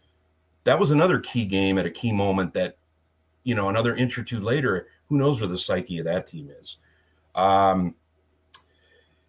[0.65, 2.77] that was another key game at a key moment that,
[3.45, 6.51] you know, another inch or two later, who knows where the psyche of that team
[6.61, 6.77] is.
[7.35, 7.95] Um,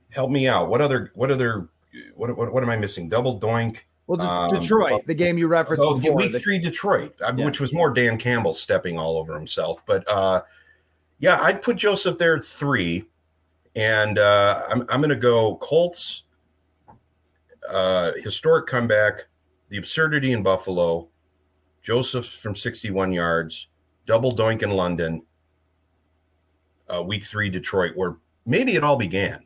[0.09, 0.69] help me out.
[0.69, 1.69] What other what other
[2.15, 3.09] what, what, what am I missing?
[3.09, 3.79] Double doink.
[4.07, 5.83] Well, De- um, Detroit, the game you referenced.
[5.83, 7.45] Oh, before, week the, three Detroit, uh, yeah.
[7.45, 9.85] which was more Dan Campbell stepping all over himself.
[9.85, 10.41] But uh,
[11.19, 13.05] yeah, I'd put Joseph there three,
[13.75, 16.23] and uh, I'm I'm going to go Colts.
[17.69, 19.27] Uh, historic comeback,
[19.67, 21.07] the absurdity in Buffalo,
[21.83, 23.68] Joseph from 61 yards,
[24.09, 25.21] double doink in London,
[26.89, 29.45] uh, week three Detroit, where maybe it all began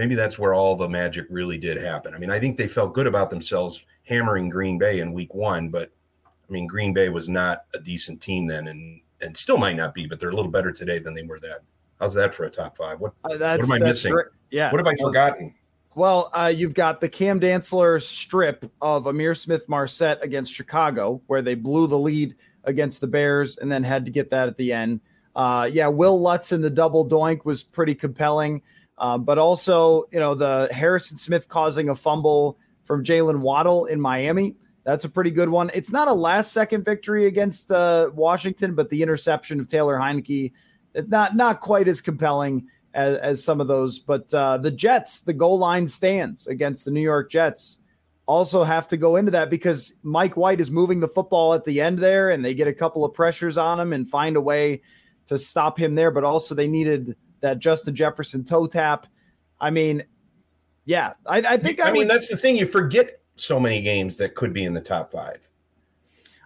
[0.00, 2.14] maybe that's where all the magic really did happen.
[2.14, 5.68] I mean, I think they felt good about themselves hammering Green Bay in week one,
[5.68, 5.90] but
[6.26, 9.92] I mean, Green Bay was not a decent team then and and still might not
[9.92, 11.58] be, but they're a little better today than they were then.
[12.00, 12.98] How's that for a top five?
[12.98, 14.12] What, uh, what am I missing?
[14.12, 14.28] Great.
[14.50, 14.72] Yeah.
[14.72, 15.54] What have I forgotten?
[15.94, 21.54] Well, uh, you've got the Cam Dantzler strip of Ihmir Smith-Marsette against Chicago, where they
[21.54, 22.34] blew the lead
[22.64, 25.00] against the Bears and then had to get that at the end.
[25.34, 28.62] Uh, yeah, Wil Lutz in the double doink was pretty compelling.
[28.98, 33.98] Uh, but also, you know, the Harrison Smith causing a fumble from Jaylen Waddle in
[33.98, 34.56] Miami.
[34.84, 35.70] That's a pretty good one.
[35.72, 40.52] It's not a last second victory against uh, Washington, but the interception of Taylor Heinicke,
[41.06, 43.98] not not quite as compelling as, as some of those.
[43.98, 47.80] But uh, the Jets, the goal line stands against the New York Jets,
[48.30, 51.80] also have to go into that because Mike White is moving the football at the
[51.80, 54.82] end there, and they get a couple of pressures on him and find a way
[55.26, 56.12] to stop him there.
[56.12, 59.08] But also they needed that Justin Jefferson toe tap.
[59.60, 60.04] I mean,
[60.84, 62.56] yeah, I, I think I, I mean would, that's the thing.
[62.56, 65.50] You forget so many games that could be in the top five.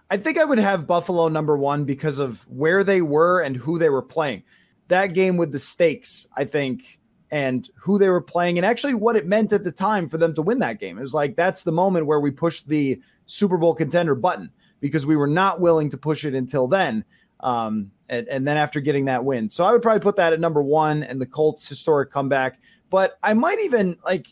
[0.09, 3.77] I think I would have Buffalo number one because of where they were and who
[3.77, 4.43] they were playing.
[4.87, 6.99] That game with the stakes, I think,
[7.35, 10.33] and who they were playing, and actually what it meant at the time for them
[10.33, 10.97] to win that game.
[10.97, 15.05] It was like that's the moment where we pushed the Super Bowl contender button because
[15.05, 17.03] we were not willing to push it until then.
[17.41, 20.39] Um, and, and then after getting that win, so I would probably put that at
[20.39, 22.57] number one, and the Colts' historic comeback.
[22.89, 24.27] But I might even like,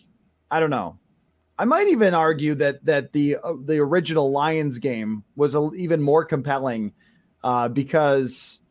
[0.49, 0.97] I don't know.
[1.59, 6.01] I might even argue that that the uh, the original Lions game was a, even
[6.01, 6.93] more compelling
[7.43, 8.61] uh, because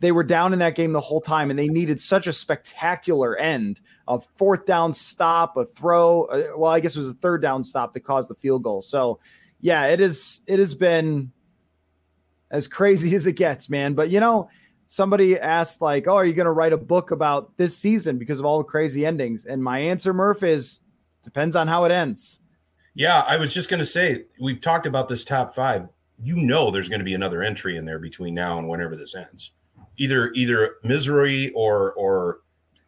[0.00, 3.36] they were down in that game the whole time and they needed such a spectacular
[3.36, 6.24] end a fourth down stop, a throw.
[6.24, 8.80] Uh, well, I guess it was a third down stop that caused the field goal.
[8.80, 9.20] So,
[9.60, 10.40] yeah, it is.
[10.46, 11.30] It has been
[12.50, 13.92] as crazy as it gets, man.
[13.92, 14.48] But you know,
[14.86, 18.38] somebody asked like, "Oh, are you going to write a book about this season because
[18.38, 20.80] of all the crazy endings?" And my answer, Murph, is
[21.28, 22.40] Depends on how it ends.
[22.94, 25.86] Yeah, I was just going to say we've talked about this top five.
[26.22, 29.14] You know, there's going to be another entry in there between now and whenever this
[29.14, 29.52] ends.
[29.98, 32.40] Either either misery or or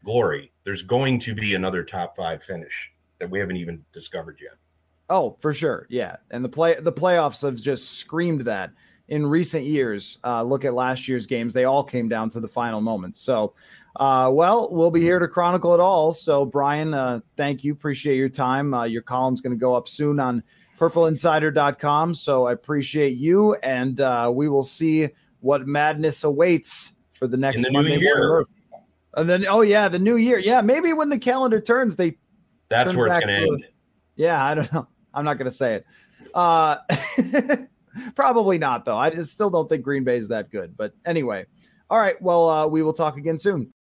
[0.04, 0.52] glory.
[0.64, 4.54] There's going to be another top five finish that we haven't even discovered yet.
[5.08, 6.16] Oh, for sure, yeah.
[6.30, 8.70] And the play the playoffs have just screamed that
[9.08, 10.18] in recent years.
[10.24, 13.20] Uh, look at last year's games; they all came down to the final moments.
[13.20, 13.54] So
[13.96, 16.12] uh, well, we'll be here to chronicle it all.
[16.12, 17.72] So, Brian, uh, thank you.
[17.72, 18.72] Appreciate your time.
[18.72, 20.42] Uh, your column's going to go up soon on
[20.78, 22.14] purpleinsider.com.
[22.14, 25.08] So, I appreciate you, and uh, we will see
[25.40, 28.44] what madness awaits for the next In the Monday new year.
[29.14, 30.38] And then, oh yeah, the new year.
[30.38, 32.16] Yeah, maybe when the calendar turns, they.
[32.68, 33.66] That's turn where it's going to to end.
[34.16, 34.88] Yeah, I don't know.
[35.14, 35.86] I'm not going to say it.
[36.34, 36.76] Uh,
[38.14, 38.96] probably not, though.
[38.96, 40.76] I just still don't think Green Bay is that good.
[40.76, 41.46] But anyway,
[41.88, 42.20] all right.
[42.22, 43.72] Well, uh, we will talk again soon.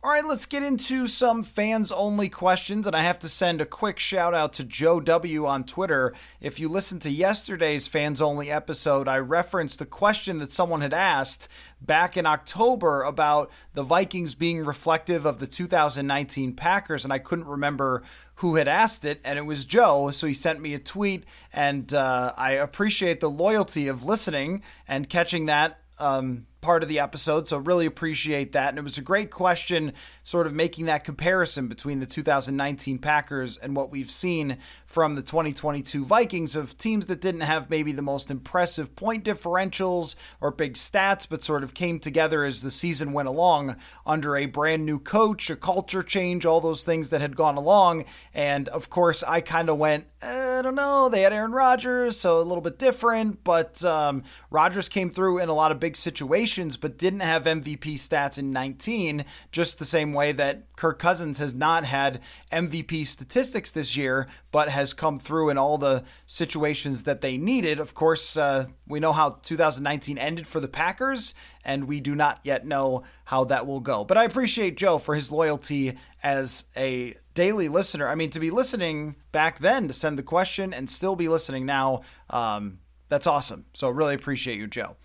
[0.00, 2.86] All right, let's get into some fans only questions.
[2.86, 5.44] And I have to send a quick shout out to Joe W.
[5.44, 6.14] on Twitter.
[6.40, 10.94] If you listened to yesterday's fans only episode, I referenced the question that someone had
[10.94, 11.48] asked
[11.80, 17.02] back in October about the Vikings being reflective of the 2019 Packers.
[17.02, 18.04] And I couldn't remember
[18.36, 20.12] who had asked it, and it was Joe.
[20.12, 25.08] So he sent me a tweet, and uh, I appreciate the loyalty of listening and
[25.08, 25.80] catching that.
[25.98, 28.70] Um, part of the episode, so really appreciate that.
[28.70, 29.92] And it was a great question,
[30.22, 34.58] sort of making that comparison between the 2019 Packers and what we've seen
[34.88, 40.16] from the 2022 Vikings of teams that didn't have maybe the most impressive point differentials
[40.40, 43.76] or big stats, but sort of came together as the season went along
[44.06, 48.06] under a brand new coach, a culture change, all those things that had gone along.
[48.32, 52.40] And of course, I kind of went, I don't know, they had Aaron Rodgers, so
[52.40, 56.78] a little bit different, but um, Rodgers came through in a lot of big situations,
[56.78, 61.54] but didn't have MVP stats in 19, just the same way that Kirk Cousins has
[61.54, 62.20] not had
[62.50, 67.80] MVP statistics this year, but has come through in all the situations that they needed.
[67.80, 72.38] Of course, uh, we know how 2019 ended for the Packers, and we do not
[72.44, 74.04] yet know how that will go.
[74.04, 78.06] But I appreciate Joe for his loyalty as a daily listener.
[78.06, 81.66] I mean, to be listening back then to send the question and still be listening
[81.66, 83.64] now, um, that's awesome.
[83.74, 84.96] So I really appreciate you, Joe.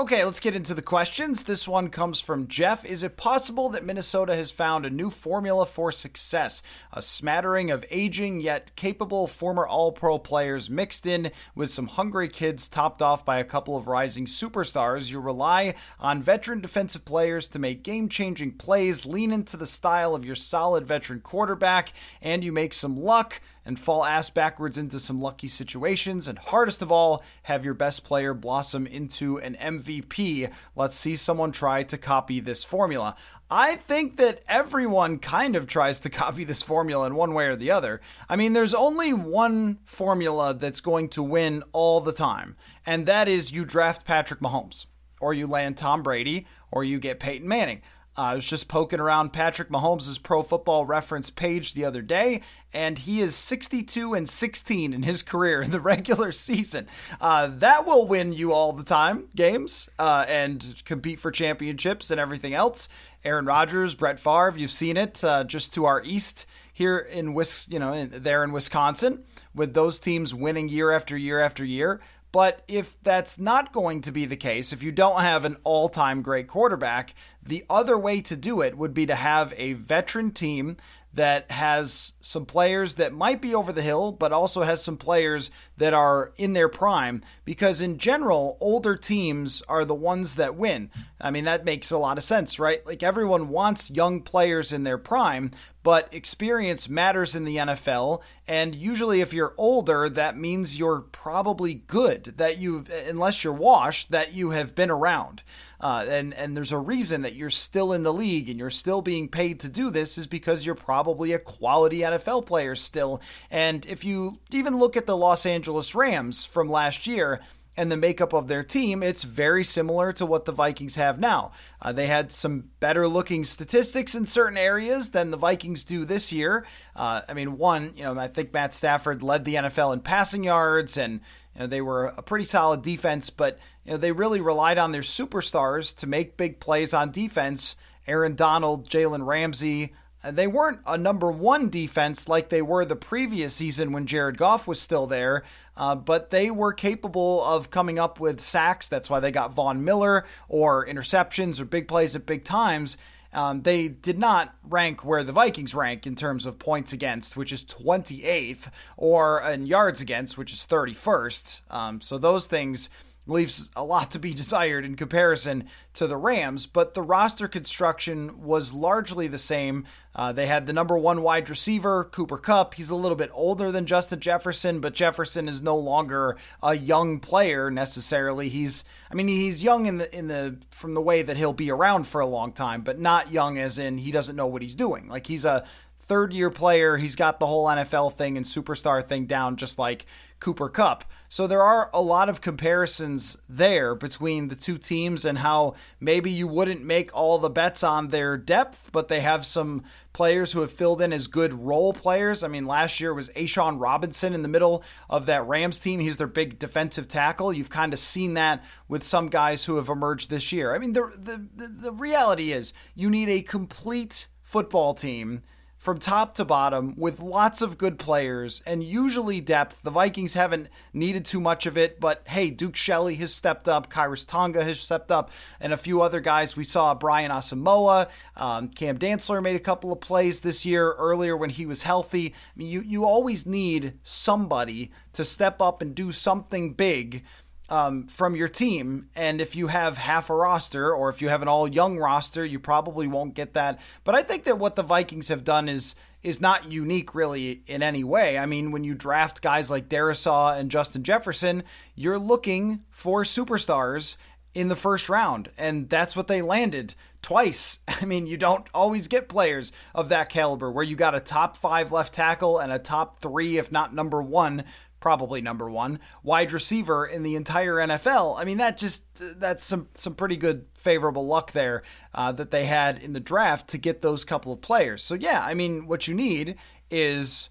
[0.00, 1.44] Okay, let's get into the questions.
[1.44, 2.86] This one comes from Jeff.
[2.86, 6.62] Is it possible that Minnesota has found a new formula for success?
[6.90, 12.28] A smattering of aging yet capable former All Pro players mixed in with some hungry
[12.28, 15.10] kids topped off by a couple of rising superstars.
[15.10, 20.14] You rely on veteran defensive players to make game changing plays, lean into the style
[20.14, 21.92] of your solid veteran quarterback,
[22.22, 26.26] and you make some luck and fall ass backwards into some lucky situations.
[26.26, 30.50] And hardest of all, have your best player blossom into an MVP.
[30.76, 33.16] Let's see someone try to copy this formula.
[33.50, 37.56] I think that everyone kind of tries to copy this formula in one way or
[37.56, 38.00] the other.
[38.28, 42.56] I mean, there's only one formula that's going to win all the time,
[42.86, 44.86] and that is you draft Patrick Mahomes,
[45.20, 47.82] or you land Tom Brady, or you get Peyton Manning.
[48.16, 52.42] Uh, I was just poking around Patrick Mahomes' Pro Football Reference page the other day,
[52.72, 56.88] and he is 62 and 16 in his career in the regular season.
[57.20, 62.20] Uh, that will win you all the time games uh, and compete for championships and
[62.20, 62.88] everything else.
[63.24, 67.68] Aaron Rodgers, Brett Favre, you've seen it uh, just to our east here in Wis,
[67.68, 69.22] you know, in, there in Wisconsin,
[69.54, 72.00] with those teams winning year after year after year.
[72.32, 75.88] But if that's not going to be the case, if you don't have an all
[75.88, 80.30] time great quarterback, the other way to do it would be to have a veteran
[80.30, 80.76] team
[81.12, 85.50] that has some players that might be over the hill, but also has some players
[85.76, 87.22] that are in their prime.
[87.44, 90.90] Because in general, older teams are the ones that win.
[91.20, 92.84] I mean, that makes a lot of sense, right?
[92.86, 95.50] Like everyone wants young players in their prime,
[95.82, 98.20] but experience matters in the NFL.
[98.46, 104.12] And usually, if you're older, that means you're probably good, that you, unless you're washed,
[104.12, 105.42] that you have been around.
[105.80, 109.00] Uh, and and there's a reason that you're still in the league and you're still
[109.00, 113.20] being paid to do this is because you're probably a quality NFL player still.
[113.50, 117.40] And if you even look at the Los Angeles Rams from last year
[117.76, 121.52] and the makeup of their team, it's very similar to what the Vikings have now.
[121.80, 126.30] Uh, they had some better looking statistics in certain areas than the Vikings do this
[126.30, 126.66] year.
[126.94, 130.44] Uh, I mean, one, you know, I think Matt Stafford led the NFL in passing
[130.44, 131.20] yards and
[131.54, 134.92] you know, they were a pretty solid defense, but you know, they really relied on
[134.92, 137.76] their superstars to make big plays on defense.
[138.06, 139.92] Aaron Donald, Jalen Ramsey,
[140.22, 144.66] they weren't a number one defense like they were the previous season when Jared Goff
[144.66, 145.44] was still there,
[145.76, 148.86] uh, but they were capable of coming up with sacks.
[148.86, 152.98] That's why they got Von Miller or interceptions or big plays at big times.
[153.32, 157.52] Um, they did not rank where the Vikings rank in terms of points against, which
[157.52, 161.60] is 28th, or in yards against, which is 31st.
[161.70, 162.90] Um, so those things
[163.30, 168.42] leaves a lot to be desired in comparison to the Rams, but the roster construction
[168.42, 169.86] was largely the same.
[170.14, 172.74] Uh, they had the number one wide receiver, Cooper Kupp.
[172.74, 177.18] He's a little bit older than Justin Jefferson, but Jefferson is no longer a young
[177.20, 178.48] player necessarily.
[178.48, 181.70] He's, I mean, he's young in the in the from the way that he'll be
[181.70, 184.74] around for a long time, but not young as in he doesn't know what he's
[184.74, 185.08] doing.
[185.08, 185.64] Like he's a
[186.10, 186.96] third year player.
[186.96, 190.06] He's got the whole NFL thing and superstar thing down, just like
[190.40, 191.04] Cooper Kupp.
[191.28, 196.28] So there are a lot of comparisons there between the two teams and how maybe
[196.28, 200.60] you wouldn't make all the bets on their depth, but they have some players who
[200.62, 202.42] have filled in as good role players.
[202.42, 206.00] I mean, last year was A'Shawn Robinson in the middle of that Rams team.
[206.00, 207.52] He's their big defensive tackle.
[207.52, 210.74] You've kind of seen that with some guys who have emerged this year.
[210.74, 215.42] I mean, the the the, the reality is you need a complete football team
[215.80, 219.80] from top to bottom with lots of good players and usually depth.
[219.82, 223.90] The Vikings haven't needed too much of it, but hey, Duke Shelley has stepped up,
[223.90, 226.54] Khyiris Tonga has stepped up, and a few other guys.
[226.54, 231.34] We saw Brian Asamoah, um, Cam Dantzler made a couple of plays this year earlier
[231.34, 232.34] when he was healthy.
[232.34, 237.24] I mean, you, you always need somebody to step up and do something big
[237.70, 239.08] um, from your team.
[239.14, 242.44] And if you have half a roster or if you have an all young roster,
[242.44, 243.78] you probably won't get that.
[244.04, 247.82] But I think that what the Vikings have done is is not unique really in
[247.82, 248.36] any way.
[248.36, 251.62] I mean, when you draft guys like Darrisaw and Justin Jefferson,
[251.94, 254.18] you're looking for superstars
[254.52, 257.78] in the first round, and that's what they landed twice.
[257.88, 261.56] I mean, you don't always get players of that caliber where you got a top
[261.56, 264.64] five left tackle and a top three, if not number one,
[265.00, 268.38] probably number one wide receiver in the entire NFL.
[268.38, 269.04] I mean, that just
[269.40, 271.82] that's some some pretty good favorable luck there
[272.14, 275.02] uh, that they had in the draft to get those couple of players.
[275.02, 276.56] So yeah, I mean, what you need
[276.90, 277.48] is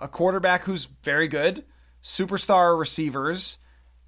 [0.00, 1.64] a quarterback who's very good,
[2.02, 3.58] superstar receivers.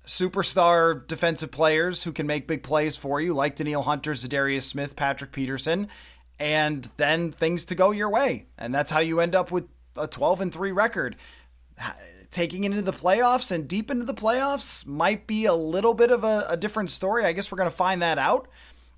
[0.04, 4.96] Superstar defensive players who can make big plays for you, like Danielle Hunter, Za'Darius Smith,
[4.96, 5.86] Patrick Peterson,
[6.40, 8.46] and then things to go your way.
[8.58, 11.14] And that's how you end up with a 12 and 3 record
[12.32, 16.10] taking it into the playoffs and deep into the playoffs might be a little bit
[16.10, 17.24] of a, a different story.
[17.24, 18.48] I guess we're going to find that out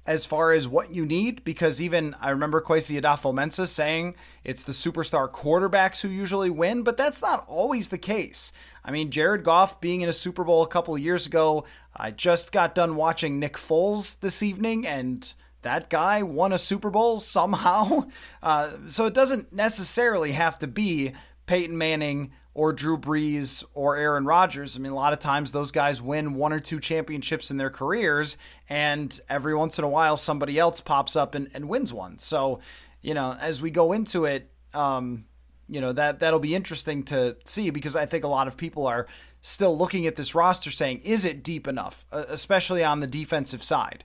[0.07, 4.15] as far as what you need because even I remember Kwesi Adofo-Mensah saying
[4.45, 8.53] it's the superstar quarterbacks who usually win, but that's not always the case.
[8.85, 11.65] I mean, Jared Goff being in a Super Bowl a couple years ago,
[11.97, 15.33] I just got done watching Nick Foles this evening and
[15.63, 18.07] that guy won a Super Bowl somehow.
[18.43, 21.15] Uh, so it doesn't necessarily have to be
[21.47, 24.77] Peyton Manning or Drew Brees or Aaron Rodgers.
[24.77, 27.71] I mean, a lot of times those guys win one or two championships in their
[27.71, 28.37] careers,
[28.69, 32.19] and every once in a while somebody else pops up and, and wins one.
[32.19, 32.61] So,
[33.03, 35.25] you know, as we go into it, um,
[35.69, 38.87] you know that that'll be interesting to see because I think a lot of people
[38.87, 39.07] are
[39.41, 43.63] still looking at this roster saying, is it deep enough, uh, especially on the defensive
[43.63, 44.05] side?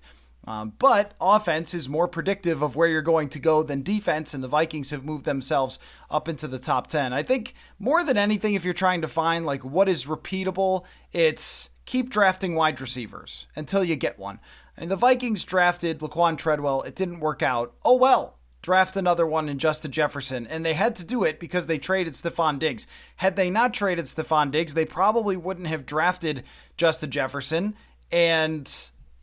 [0.50, 4.44] Um, but offense is more predictive of where you're going to go than defense, and
[4.44, 5.78] the Vikings have moved themselves
[6.10, 7.14] up into the top 10.
[7.14, 11.70] I think more than anything, if you're trying to find like what is repeatable, it's
[11.86, 14.40] keep drafting wide receivers until you get one.
[14.76, 16.82] And the Vikings drafted Laquan Treadwell.
[16.82, 17.76] It didn't work out.
[17.86, 18.40] Oh well.
[18.64, 20.48] Draft another one in Justin Jefferson.
[20.48, 22.88] And they had to do it because they traded Stefon Diggs.
[23.18, 26.44] Had they not traded Stefon Diggs, they probably wouldn't have drafted
[26.76, 27.76] Justin Jefferson.
[28.12, 28.70] And,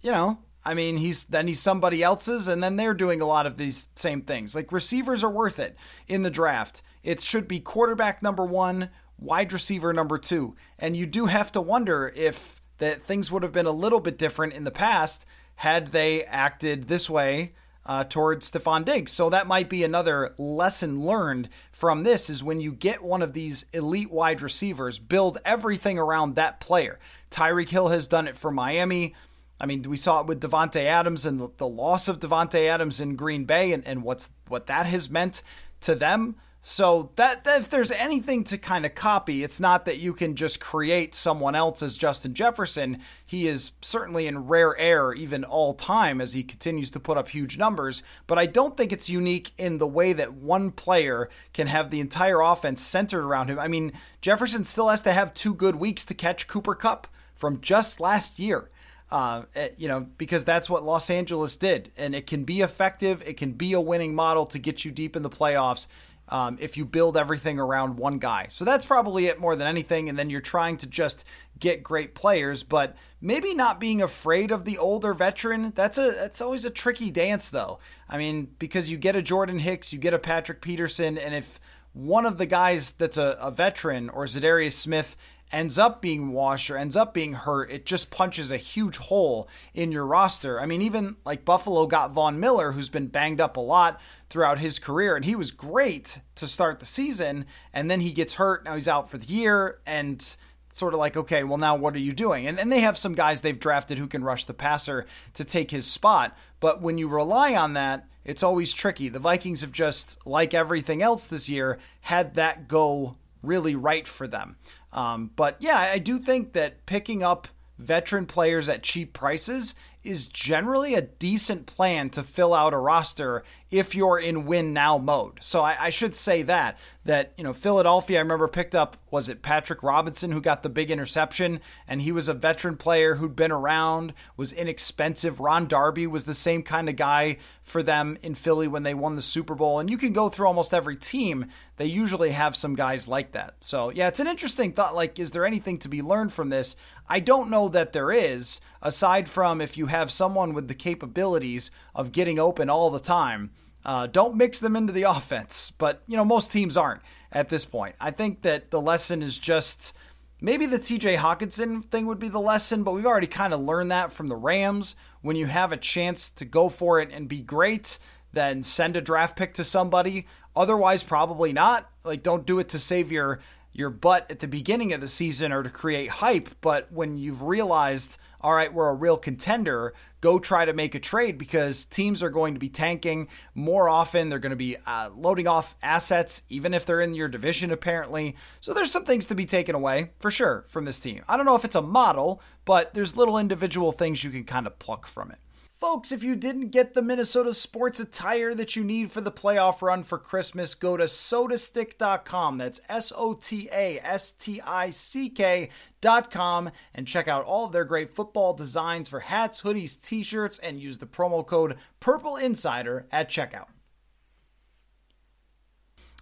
[0.01, 3.47] you know, I mean, he's then he's somebody else's, and then they're doing a lot
[3.47, 4.53] of these same things.
[4.53, 5.77] Like receivers are worth it
[6.09, 6.83] in the draft.
[7.05, 11.61] It should be quarterback number one, wide receiver number two, and you do have to
[11.61, 15.93] wonder if that things would have been a little bit different in the past had
[15.93, 17.53] they acted this way
[17.87, 19.13] uh, towards Stefon Diggs.
[19.13, 23.33] So that might be another lesson learned from this is when you get one of
[23.35, 26.99] these elite wide receivers, build everything around that player.
[27.31, 29.15] Tyreek Hill has done it for Miami.
[29.61, 33.01] I mean, we saw it with Davante Adams and the, the loss of Davante Adams
[33.01, 35.43] in Green Bay and, and what's what that has meant
[35.81, 36.37] to them.
[36.69, 40.35] So that, that if there's anything to kind of copy, it's not that you can
[40.35, 42.99] just create someone else as Justin Jefferson.
[43.25, 47.29] He is certainly in rare air even all time as he continues to put up
[47.29, 51.69] huge numbers, but I don't think it's unique in the way that one player can
[51.69, 53.61] have the entire offense centered around him.
[53.61, 57.61] I mean, Jefferson still has to have two good weeks to catch Cooper Kupp from
[57.61, 58.71] just last year
[59.11, 61.93] uh, eh, you know, because that's what Los Angeles did.
[61.97, 65.17] And it can be effective, it can be a winning model to get you deep
[65.17, 65.87] in the playoffs.
[66.29, 68.47] Um, if you build everything around one guy.
[68.51, 70.09] So that's probably it more than anything.
[70.09, 71.25] And then you're trying to just
[71.61, 75.73] get great players, but maybe not being afraid of the older veteran.
[75.77, 77.79] That's a that's always a tricky dance though.
[78.09, 81.61] I mean, because you get a Jordan Hicks, you get a Patrick Peterson, and if
[81.93, 85.17] one of the guys that's a, a veteran or Za'Darius Smith
[85.53, 89.49] ends up being washed or ends up being hurt, it just punches a huge hole
[89.75, 90.61] in your roster.
[90.61, 94.59] I mean, even like Buffalo got Von Miller, who's been banged up a lot throughout
[94.59, 98.65] his career, and he was great to start the season, and then he gets hurt.
[98.65, 100.37] Now he's out for the year, and
[100.77, 102.47] sort of like, okay, well, now what are you doing?
[102.47, 105.71] And, and they have some guys they've drafted who can rush the passer to take
[105.71, 106.37] his spot.
[106.61, 109.09] But when you rely on that, it's always tricky.
[109.09, 114.27] The Vikings have just, like everything else this year, had that go really right for
[114.27, 114.57] them.
[114.97, 119.75] Um, but yeah, I do think that picking up veteran players at cheap prices
[120.07, 124.97] is generally a decent plan to fill out a roster if you're in win now
[124.97, 125.39] mode.
[125.41, 128.19] So I, I, should say that that you know Philadelphia.
[128.19, 132.13] I remember picked up was it Patrick Robinson who got the big interception, and he
[132.13, 135.41] was a veteran player who'd been around, was inexpensive.
[135.41, 139.17] Ron Darby was the same kind of guy for them in Philly when they won
[139.17, 139.81] the Super Bowl.
[139.81, 141.47] And you can go through almost every team;
[141.77, 143.55] they usually have some guys like that.
[143.61, 144.95] So yeah, it's an interesting thought.
[144.95, 146.77] Like, is there anything to be learned from this?
[147.09, 151.71] I don't know that there is, aside from if you have someone with the capabilities
[151.95, 153.51] of getting open all the time
[153.87, 157.01] uh, don't mix them into the offense, but you know most teams aren't
[157.33, 157.95] at this point.
[157.99, 159.95] I think that the lesson is just
[160.41, 163.93] maybe the TJ Hockenson thing would be the lesson, but we've already kind of learned
[163.93, 164.97] that from the Rams.
[165.23, 167.99] When you have a chance to go for it and be great,
[168.33, 170.27] then send a draft pick to somebody.
[170.55, 171.91] Otherwise, probably not.
[172.05, 173.41] Like, don't do it to save your
[173.77, 176.49] your butt at the beginning of the season or to create hype.
[176.61, 181.01] But when you've realized all right, we're a real contender, go try to make a
[181.01, 184.29] trade because teams are going to be tanking more often.
[184.29, 188.37] They're going to be uh, loading off assets, even if they're in your division, apparently.
[188.61, 191.25] So there's some things to be taken away for sure from this team.
[191.29, 194.69] I don't know if it's a model, but there's little individual things you can kind
[194.69, 195.39] of pluck from it.
[195.79, 199.83] Folks, if you didn't get the Minnesota sports attire that you need for the playoff
[199.83, 202.57] run for Christmas, go to sotastick.com.
[202.57, 207.73] That's S O T A S T I C K.com and check out all of
[207.73, 212.37] their great football designs for hats, hoodies, t shirts, and use the promo code Purple
[212.37, 213.67] Insider at checkout.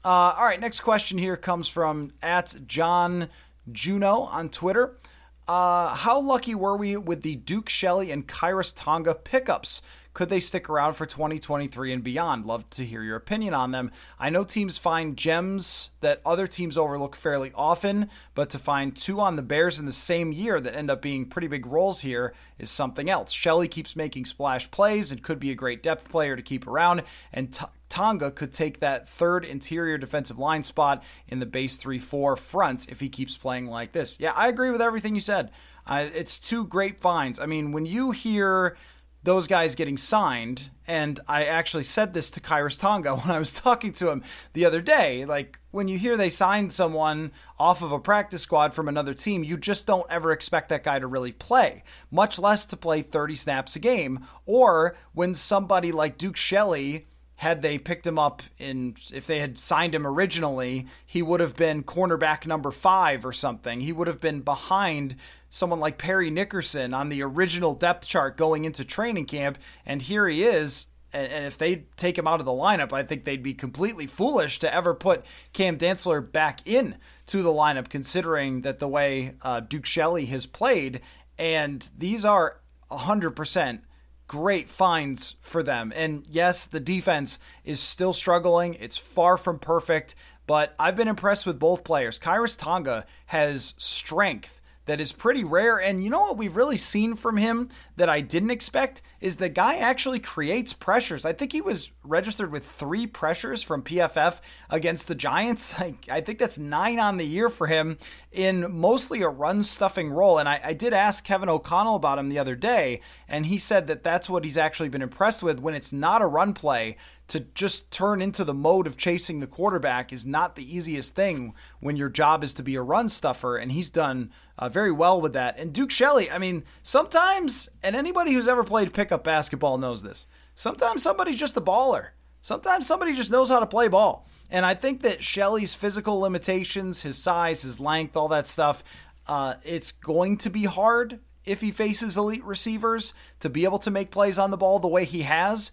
[0.05, 3.29] Uh, all right, next question here comes from at John
[3.71, 4.99] Juno on Twitter.
[5.47, 9.83] Uh, how lucky were we with the Duke Shelley and Khyiris Tonga pickups?
[10.15, 12.47] Could they stick around for 2023 and beyond?
[12.47, 13.91] Love to hear your opinion on them.
[14.17, 19.19] I know teams find gems that other teams overlook fairly often, but to find two
[19.19, 22.33] on the Bears in the same year that end up being pretty big roles here
[22.61, 23.33] is something else.
[23.33, 27.03] Shelley keeps making splash plays and could be a great depth player to keep around,
[27.33, 31.99] and T- Tonga could take that third interior defensive line spot in the base 3
[31.99, 34.21] 4 front if he keeps playing like this.
[34.21, 35.51] Yeah, I agree with everything you said.
[35.87, 37.39] Uh, it's two great finds.
[37.39, 38.77] I mean, when you hear
[39.25, 40.71] those guys getting signed.
[40.87, 44.23] And I actually said this to Khyiris Tonga when I was talking to him
[44.53, 45.25] the other day.
[45.25, 49.43] Like, when you hear they signed someone off of a practice squad from another team,
[49.43, 53.35] you just don't ever expect that guy to really play, much less to play 30
[53.35, 54.27] snaps a game.
[54.47, 57.07] Or when somebody like Duke Shelley
[57.37, 61.57] had they picked him up in if they had signed him originally, he would have
[61.57, 63.81] been cornerback number five or something.
[63.81, 65.17] He would have been behind
[65.55, 70.29] someone like Parry Nickerson on the original depth chart going into training camp, and here
[70.29, 70.89] he is.
[71.13, 74.59] And, if they take him out of the lineup, I think they'd be completely foolish
[74.59, 76.97] to ever put Cam Dantzler back in
[77.29, 81.01] to the lineup, considering that the way uh, Duke Shelley has played.
[81.39, 83.83] And these are 100%
[84.27, 85.93] great finds for them.
[85.95, 88.75] And yes, the defense is still struggling.
[88.75, 90.17] It's far from perfect,
[90.49, 92.19] but I've been impressed with both players.
[92.19, 95.79] Khyiris Tonga has strength that is pretty rare.
[95.79, 99.49] And you know what we've really seen from him that I didn't expect is the
[99.49, 101.25] guy actually creates pressures.
[101.25, 105.75] I think he was registered with three pressures from PFF against the Giants.
[105.81, 107.99] I, I think that's nine on the year for him
[108.33, 110.39] in mostly a run stuffing role.
[110.39, 113.87] And I, I did ask Kevin O'Connell about him the other day, and he said
[113.87, 117.41] that that's what he's actually been impressed with when it's not a run play to
[117.41, 121.97] just turn into the mode of chasing the quarterback is not the easiest thing when
[121.97, 125.33] your job is to be a run stuffer, and he's done uh, very well with
[125.33, 125.59] that.
[125.59, 130.27] And Duke Shelley, I mean, sometimes, and anybody who's ever played pickup basketball knows this,
[130.55, 132.09] sometimes somebody's just a baller.
[132.41, 134.27] Sometimes somebody just knows how to play ball.
[134.51, 138.83] And I think that Shelley's physical limitations, his size, his length, all that stuff,
[139.27, 143.91] uh, it's going to be hard if he faces elite receivers to be able to
[143.91, 145.73] make plays on the ball the way he has.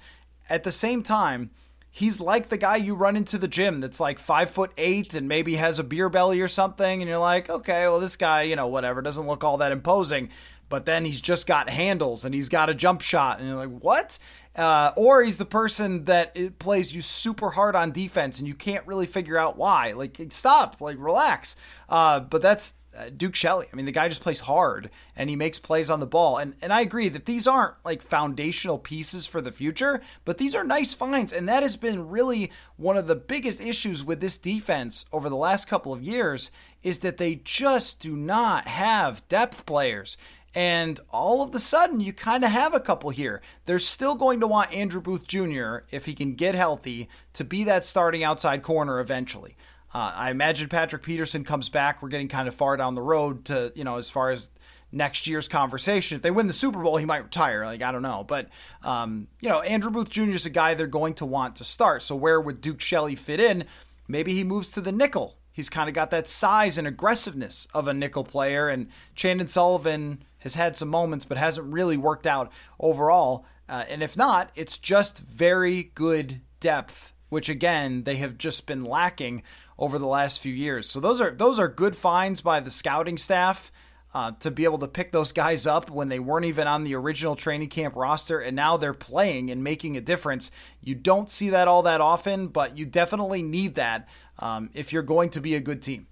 [0.49, 1.51] At the same time,
[1.89, 5.27] he's like the guy you run into the gym that's like five foot eight and
[5.27, 8.55] maybe has a beer belly or something, and you're like, okay, well, this guy, you
[8.55, 10.29] know, whatever, doesn't look all that imposing.
[10.71, 13.79] But then he's just got handles and he's got a jump shot, and you're like,
[13.79, 14.17] what?
[14.55, 18.85] Uh, or he's the person that plays you super hard on defense and you can't
[18.87, 19.93] really figure out why.
[19.93, 21.55] Like, stop, like, relax.
[21.87, 23.67] Uh, but that's uh, Duke Shelley.
[23.71, 26.37] I mean, the guy just plays hard and he makes plays on the ball.
[26.37, 30.53] And and I agree that these aren't like foundational pieces for the future, but these
[30.53, 31.31] are nice finds.
[31.31, 35.37] And that has been really one of the biggest issues with this defense over the
[35.37, 36.51] last couple of years
[36.83, 40.17] is that they just do not have depth players.
[40.53, 43.41] And all of a sudden, you kind of have a couple here.
[43.65, 47.63] They're still going to want Andrew Booth Jr., if he can get healthy, to be
[47.63, 49.55] that starting outside corner eventually.
[49.93, 52.01] Uh, I imagine Patrick Peterson comes back.
[52.01, 54.49] We're getting kind of far down the road to, you know, as far as
[54.91, 56.17] next year's conversation.
[56.17, 57.65] If they win the Super Bowl, he might retire.
[57.65, 58.25] Like, I don't know.
[58.27, 58.49] But,
[58.83, 60.31] um, you know, Andrew Booth Jr.
[60.31, 62.03] is a guy they're going to want to start.
[62.03, 63.65] So where would Duke Shelley fit in?
[64.07, 65.37] Maybe he moves to the nickel.
[65.53, 68.69] He's kind of got that size and aggressiveness of a nickel player.
[68.69, 73.45] And Chandon Sullivan has had some moments, but hasn't really worked out overall.
[73.67, 78.83] Uh, and if not, it's just very good depth, which again, they have just been
[78.83, 79.43] lacking
[79.79, 80.89] over the last few years.
[80.89, 83.71] So those are those are good finds by the scouting staff
[84.13, 86.95] uh, to be able to pick those guys up when they weren't even on the
[86.95, 90.51] original training camp roster, and now they're playing and making a difference.
[90.81, 94.07] You don't see that all that often, but you definitely need that
[94.39, 96.07] um, if you're going to be a good team.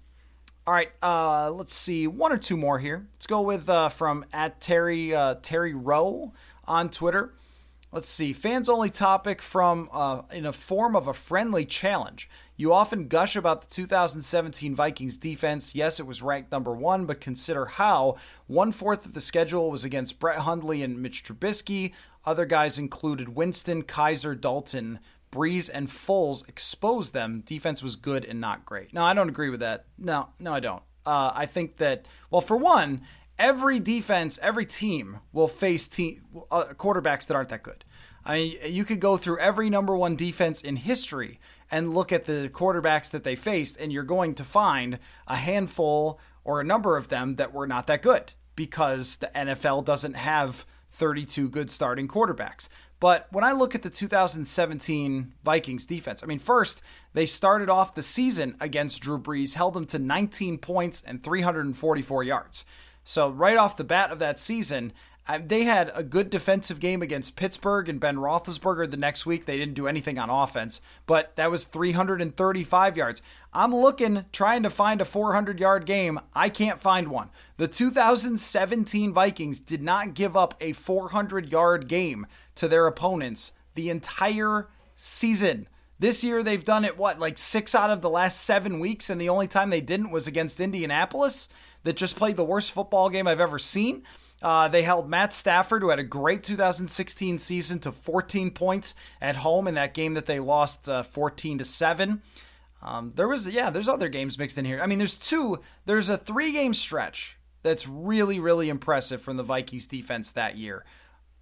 [0.66, 3.06] All right, uh, let's see one or two more here.
[3.14, 6.32] Let's go with uh, from at Terry uh, Terry Rowe
[6.64, 7.34] on Twitter.
[7.92, 12.28] Let's see fans only topic from uh, in a form of a friendly challenge.
[12.56, 15.74] You often gush about the 2017 Vikings defense.
[15.74, 19.82] Yes, it was ranked number one, but consider how one fourth of the schedule was
[19.82, 21.92] against Brett Hundley and Mitch Trubisky.
[22.26, 25.00] Other guys included Winston, Kizer, Dalton,
[25.32, 27.42] Brees, and Foles exposed them.
[27.46, 28.92] Defense was good and not great.
[28.92, 29.86] No, I don't agree with that.
[29.98, 30.82] No, no, I don't.
[31.06, 33.02] Uh, I think that, well, for one,
[33.38, 37.84] every defense, every team will face team uh, quarterbacks that aren't that good.
[38.24, 42.24] I mean, you could go through every number one defense in history and look at
[42.24, 46.96] the quarterbacks that they faced, and you're going to find a handful or a number
[46.96, 52.08] of them that were not that good because the NFL doesn't have 32 good starting
[52.08, 52.68] quarterbacks.
[53.00, 56.82] But when I look at the 2017 Vikings defense, I mean, first,
[57.14, 62.22] they started off the season against Drew Brees, held him to 19 points and 344
[62.22, 62.66] yards.
[63.02, 64.92] So, right off the bat of that season,
[65.26, 69.46] uh, they had a good defensive game against Pittsburgh and Ben Roethlisberger the next week.
[69.46, 73.22] They didn't do anything on offense, but that was 335 yards.
[73.52, 76.20] I'm looking, trying to find a 400 yard game.
[76.34, 77.30] I can't find one.
[77.58, 82.26] The 2017 Vikings did not give up a 400 yard game
[82.60, 85.68] to their opponents the entire season.
[85.98, 89.20] This year they've done it, what, like six out of the last seven weeks, and
[89.20, 91.48] the only time they didn't was against Indianapolis?
[91.84, 94.02] that just played the worst football game I've ever seen.
[94.42, 99.36] Uh, they held Matt Stafford, who had a great 2016 season, to 14 points at
[99.36, 102.22] home in that game that they lost uh, 14 to seven.
[102.82, 104.80] Um, there was yeah, there's other games mixed in here.
[104.80, 105.60] I mean, there's two.
[105.84, 110.86] There's a three game stretch that's really really impressive from the Vikings defense that year.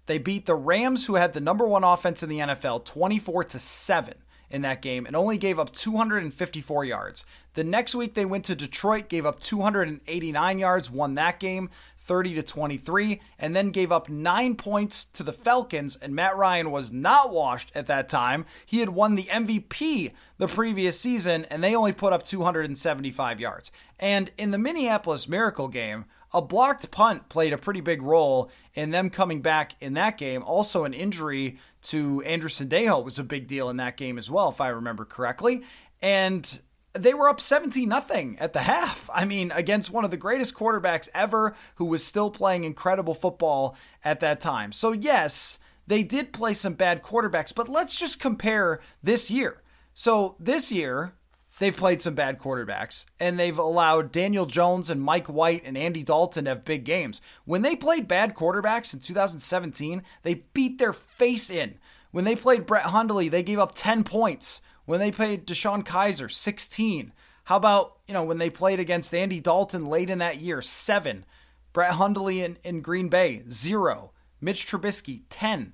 [0.09, 3.59] They beat the Rams, who had the number one offense in the NFL, 24 to
[3.59, 4.15] seven
[4.49, 7.25] in that game and only gave up 254 yards.
[7.53, 11.69] The next week they went to Detroit, gave up 289 yards, won that game.
[11.99, 16.71] 30 to 23 and then gave up 9 points to the Falcons and Matt Ryan
[16.71, 18.47] was not washed at that time.
[18.65, 23.71] He had won the MVP the previous season and they only put up 275 yards.
[23.99, 28.91] And in the Minneapolis Miracle game, a blocked punt played a pretty big role in
[28.91, 30.43] them coming back in that game.
[30.43, 34.49] Also, an injury to Andrew Sendejo was a big deal in that game as well,
[34.49, 35.63] if I remember correctly.
[36.01, 36.59] And
[36.93, 39.09] they were up 17 nothing at the half.
[39.13, 43.75] I mean, against one of the greatest quarterbacks ever who was still playing incredible football
[44.03, 44.71] at that time.
[44.71, 49.61] So, yes, they did play some bad quarterbacks, but let's just compare this year.
[49.93, 51.13] So, this year,
[51.59, 56.03] they've played some bad quarterbacks and they've allowed Daniel Jones and Mike White and Andy
[56.03, 57.21] Dalton to have big games.
[57.45, 61.77] When they played bad quarterbacks in 2017, they beat their face in.
[62.11, 64.61] When they played Brett Hundley, they gave up 10 points.
[64.85, 67.13] When they played DeShone Kizer, 16.
[67.43, 71.25] How about, you know, when they played against Andy Dalton late in that year, 7.
[71.73, 74.11] Brett Hundley in, in Green Bay, 0.
[74.41, 75.73] Mitch Trubisky, 10.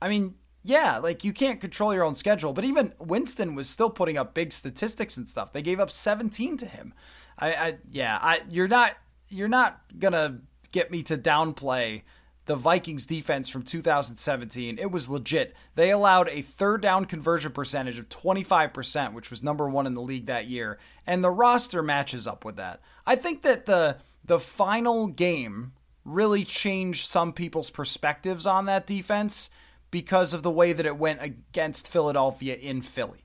[0.00, 0.34] I mean,
[0.66, 4.32] yeah, like you can't control your own schedule, but even Winston was still putting up
[4.32, 5.52] big statistics and stuff.
[5.52, 6.94] They gave up 17 to him.
[7.38, 8.96] I, I yeah, I you're not
[9.28, 10.40] you're not gonna
[10.72, 12.02] get me to downplay
[12.46, 14.78] the Vikings defense from 2017.
[14.78, 15.54] It was legit.
[15.74, 20.02] They allowed a third down conversion percentage of 25%, which was number 1 in the
[20.02, 22.80] league that year, and the roster matches up with that.
[23.06, 25.72] I think that the the final game
[26.06, 29.50] really changed some people's perspectives on that defense
[29.94, 33.20] because of the way that it went against Philadelphia in Philly.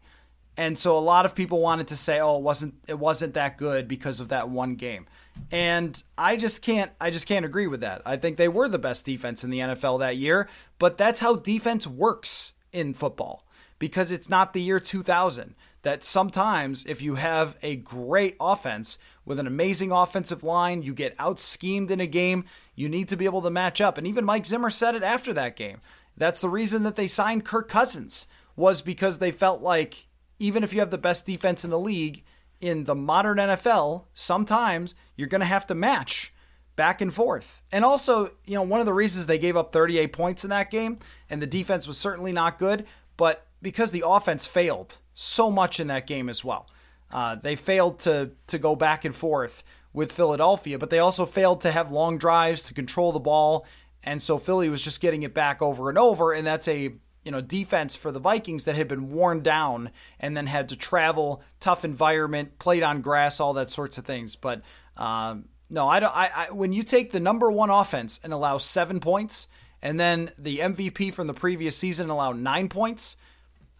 [0.55, 3.57] And so a lot of people wanted to say, "Oh, it wasn't it wasn't that
[3.57, 5.07] good because of that one game."
[5.49, 8.03] And I just can't I just can't agree with that.
[8.05, 10.47] I think they were the best defense in the NFL that year,
[10.77, 13.47] but that's how defense works in football
[13.79, 19.39] because it's not the year 2000 that sometimes if you have a great offense with
[19.39, 22.45] an amazing offensive line, you get out schemed in a game,
[22.75, 23.97] you need to be able to match up.
[23.97, 25.81] And even Mike Zimmer said it after that game.
[26.19, 30.07] That's the reason that they signed Kirk Cousins was because they felt like
[30.37, 32.23] even if you have the best defense in the league,
[32.61, 36.33] in the modern NFL, sometimes you're going to have to match
[36.75, 37.63] back and forth.
[37.71, 40.69] And also, you know, one of the reasons they gave up 38 points in that
[40.69, 40.99] game,
[41.29, 42.85] and the defense was certainly not good,
[43.17, 46.67] but because the offense failed so much in that game as well.
[47.11, 49.63] Uh, they failed to to go back and forth
[49.93, 53.65] with Philadelphia, but they also failed to have long drives to control the ball,
[54.03, 56.93] and so Philly was just getting it back over and over, and that's a
[57.23, 60.75] you know defense for the Vikings that had been worn down and then had to
[60.75, 64.35] travel, tough environment, played on grass, all that sorts of things.
[64.35, 64.61] But
[64.97, 66.15] um, no, I don't.
[66.15, 69.47] I, I when you take the number one offense and allow seven points,
[69.81, 73.17] and then the MVP from the previous season allow nine points,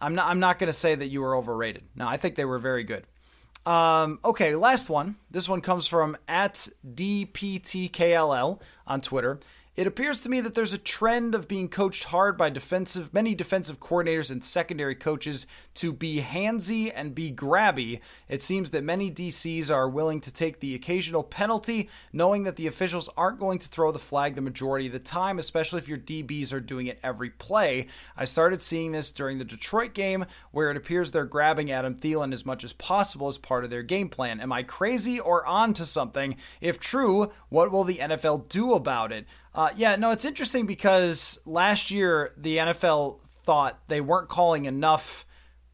[0.00, 0.28] I'm not.
[0.28, 1.84] I'm not going to say that you were overrated.
[1.94, 3.04] No, I think they were very good.
[3.66, 5.16] Um, okay, last one.
[5.30, 9.40] This one comes from at DPTKLL on Twitter.
[9.76, 13.36] It appears to me that there's a trend of being coached hard by defensive many
[13.36, 18.00] defensive coordinators and secondary coaches to be handsy and be grabby.
[18.28, 22.66] It seems that many DCs are willing to take the occasional penalty, knowing that the
[22.66, 25.98] officials aren't going to throw the flag the majority of the time, especially if your
[25.98, 27.86] DBs are doing it every play.
[28.16, 32.32] I started seeing this during the Detroit game, where it appears they're grabbing Adam Thielen
[32.32, 34.40] as much as possible as part of their game plan.
[34.40, 36.34] Am I crazy or on to something?
[36.60, 39.26] If true, what will the NFL do about it?
[39.54, 45.26] Uh, yeah, no, it's interesting because last year the NFL thought they weren't calling enough.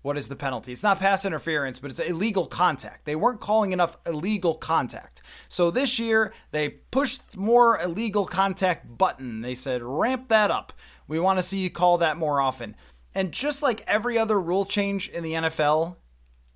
[0.03, 0.73] What is the penalty?
[0.73, 3.05] It's not pass interference, but it's illegal contact.
[3.05, 5.21] They weren't calling enough illegal contact.
[5.49, 9.43] So this year they pushed more illegal contact button.
[9.43, 10.73] They said ramp that up.
[11.09, 12.77] We want to see you call that more often.
[13.15, 15.97] And just like every other rule change in the NFL,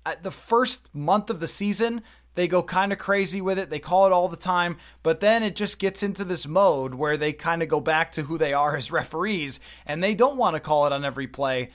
[0.05, 2.01] at the first month of the season,
[2.35, 3.69] they go kind of crazy with it.
[3.69, 7.17] They call it all the time, but then it just gets into this mode where
[7.17, 10.55] they kind of go back to who they are as referees and they don't want
[10.55, 11.69] to call it on every play.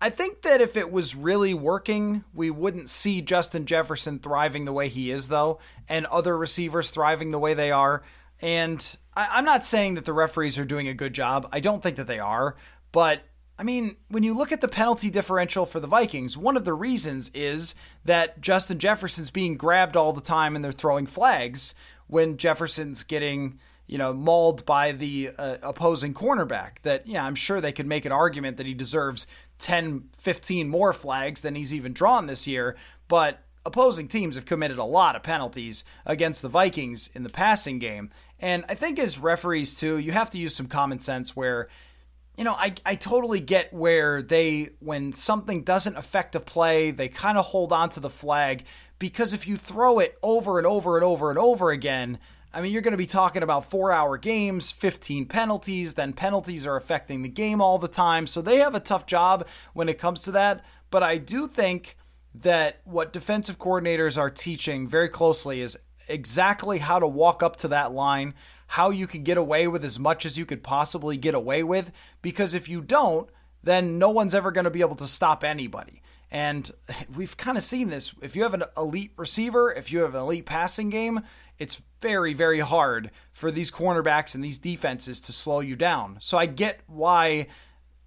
[0.00, 4.72] I think that if it was really working, we wouldn't see Justin Jefferson thriving the
[4.72, 5.58] way he is, though,
[5.88, 8.02] and other receivers thriving the way they are.
[8.42, 11.48] And I, am not saying that the referees are doing a good job.
[11.50, 12.56] I don't think that they are.
[12.92, 13.22] But
[13.58, 16.74] I mean, when you look at the penalty differential for the Vikings, one of the
[16.74, 21.74] reasons is that Justin Jefferson's being grabbed all the time and they're throwing flags,
[22.06, 26.78] when Jefferson's getting you know, mauled by the uh, opposing cornerback.
[26.82, 29.26] That, yeah, I'm sure they could make an argument that he deserves
[29.60, 32.76] 10, 15 more flags than he's even drawn this year.
[33.08, 37.78] But opposing teams have committed a lot of penalties against the Vikings in the passing
[37.78, 38.10] game.
[38.40, 41.68] And I think as referees, too, you have to use some common sense where,
[42.36, 47.08] you know, I, I totally get where they, when something doesn't affect a play, they
[47.08, 48.64] kind of hold on to the flag
[48.98, 52.18] because if you throw it over and over and over and over again,
[52.52, 56.66] I mean, you're going to be talking about four hour games, 15 penalties, then penalties
[56.66, 58.26] are affecting the game all the time.
[58.26, 60.64] So they have a tough job when it comes to that.
[60.90, 61.96] But I do think
[62.34, 65.76] that what defensive coordinators are teaching very closely is
[66.08, 68.34] exactly how to walk up to that line,
[68.66, 71.92] how you could get away with as much as you could possibly get away with.
[72.22, 73.28] Because if you don't,
[73.62, 76.02] then no one's ever going to be able to stop anybody.
[76.30, 76.70] And
[77.16, 78.14] we've kind of seen this.
[78.20, 81.22] If you have an elite receiver, if you have an elite passing game,
[81.58, 86.18] it's very, very hard for these cornerbacks and these defenses to slow you down.
[86.20, 87.46] So I get why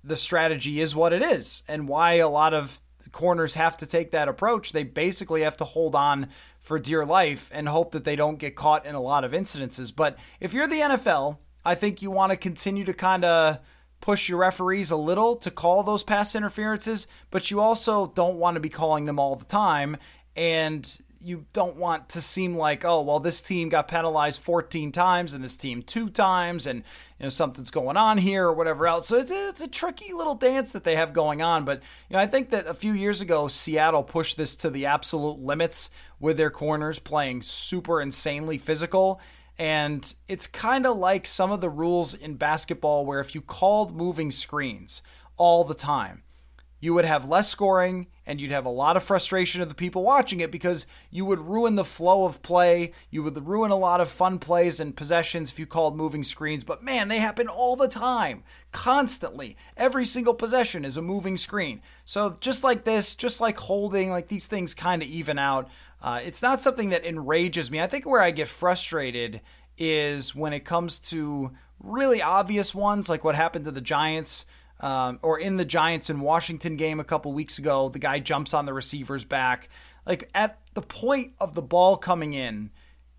[0.03, 2.80] the strategy is what it is and why a lot of
[3.12, 4.72] corners have to take that approach.
[4.72, 6.30] They basically have to hold on
[6.70, 9.91] for dear life and hope that they don't get caught in a lot of incidences.
[9.93, 13.57] But if you're the NFL, I think you want to continue to kind of
[14.01, 18.53] push your referees a little to call those pass interferences, but you also don't want
[18.53, 19.97] to be calling them all the time.
[20.36, 20.88] And
[21.22, 25.43] you don't want to seem like, oh, well, this team got penalized 14 times and
[25.43, 26.80] this team two times, and
[27.20, 29.07] you know something's going on here or whatever else.
[29.07, 31.65] So it's a, it's a tricky little dance that they have going on.
[31.65, 34.86] But you know, I think that a few years ago, Seattle pushed this to the
[34.86, 35.89] absolute limits
[36.20, 39.20] with their corners playing super insanely physical.
[39.57, 43.93] And it's kind of like some of the rules in basketball where if you called
[43.95, 45.01] moving screens
[45.36, 46.24] all the time,
[46.80, 50.03] you would have less scoring and you'd have a lot of frustration of the people
[50.03, 52.93] watching it because you would ruin the flow of play.
[53.09, 56.63] You would ruin a lot of fun plays and possessions if you called moving screens.
[56.63, 59.57] But man, they happen all the time, constantly.
[59.75, 61.82] Every single possession is a moving screen.
[62.05, 65.69] So just like this, just like holding, like these things kind of even out.
[66.01, 67.82] Uh, it's not something that enrages me.
[67.82, 69.41] I think where I get frustrated
[69.77, 74.45] is when it comes to really obvious ones, like what happened to the Giants.
[74.80, 78.53] Um, or in the Giants and Washington game a couple weeks ago, the guy jumps
[78.53, 79.69] on the receiver's back.
[80.05, 82.71] Like at the point of the ball coming in,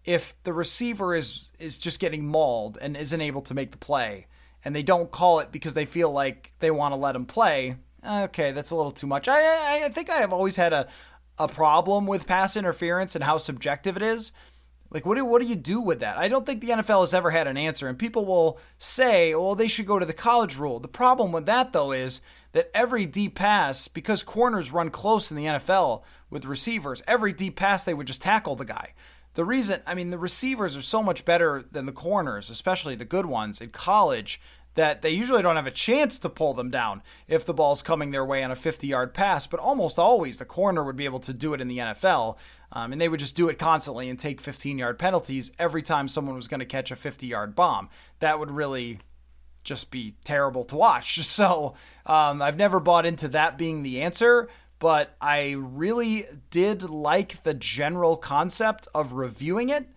[0.04, 4.26] if the receiver is is just getting mauled and isn't able to make the play,
[4.64, 7.76] and they don't call it because they feel like they want to let him play,
[8.08, 9.28] okay, that's a little too much.
[9.28, 10.88] I, I, I think I have always had a
[11.38, 14.32] a problem with pass interference and how subjective it is.
[14.90, 16.18] Like, what do, what do you do with that?
[16.18, 17.88] I don't think the NFL has ever had an answer.
[17.88, 20.80] And people will say, well, they should go to the college rule.
[20.80, 22.20] The problem with that, though, is
[22.52, 27.54] that every deep pass, because corners run close in the NFL with receivers, every deep
[27.54, 28.94] pass, they would just tackle the guy.
[29.34, 33.04] The reason, I mean, the receivers are so much better than the corners, especially the
[33.04, 34.40] good ones in college,
[34.80, 38.12] that they usually don't have a chance to pull them down if the ball's coming
[38.12, 41.18] their way on a 50 yard pass, but almost always the corner would be able
[41.18, 42.38] to do it in the NFL.
[42.72, 46.08] Um, and they would just do it constantly and take 15 yard penalties every time
[46.08, 47.90] someone was going to catch a 50 yard bomb.
[48.20, 49.00] That would really
[49.64, 51.18] just be terrible to watch.
[51.40, 51.74] So
[52.06, 57.52] um, I've never bought into that being the answer, but I really did like the
[57.52, 59.90] general concept of reviewing it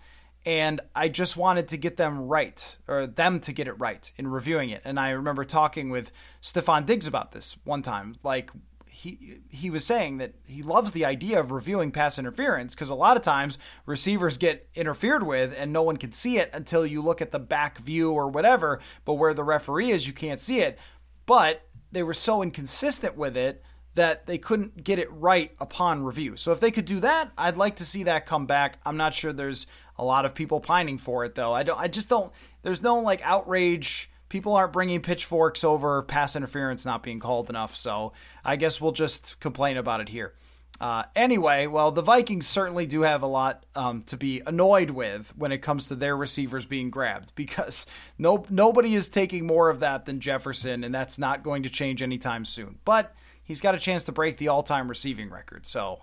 [0.45, 4.27] and I just wanted to get them right, or them to get it right in
[4.27, 4.81] reviewing it.
[4.83, 8.15] And I remember talking with Stefon Diggs about this one time.
[8.23, 8.51] Like
[8.93, 12.95] he he was saying that he loves the idea of reviewing pass interference because a
[12.95, 17.01] lot of times receivers get interfered with and no one can see it until you
[17.01, 18.79] look at the back view or whatever.
[19.03, 20.77] But where the referee is, you can't see it.
[21.25, 23.63] But they were so inconsistent with it
[23.95, 26.35] that they couldn't get it right upon review.
[26.35, 28.79] So if they could do that, I'd like to see that come back.
[28.85, 29.67] I'm not sure there's
[29.97, 31.53] a lot of people pining for it though.
[31.53, 32.31] I don't I just don't
[32.61, 37.75] there's no like outrage people aren't bringing pitchforks over pass interference not being called enough.
[37.75, 38.13] So
[38.43, 40.33] I guess we'll just complain about it here.
[40.81, 45.31] Uh, anyway, well, the Vikings certainly do have a lot um, to be annoyed with
[45.37, 47.85] when it comes to their receivers being grabbed because
[48.17, 52.01] no nobody is taking more of that than Jefferson, and that's not going to change
[52.01, 52.79] anytime soon.
[52.85, 55.65] But he's got a chance to break the all-time receiving record.
[55.67, 56.01] So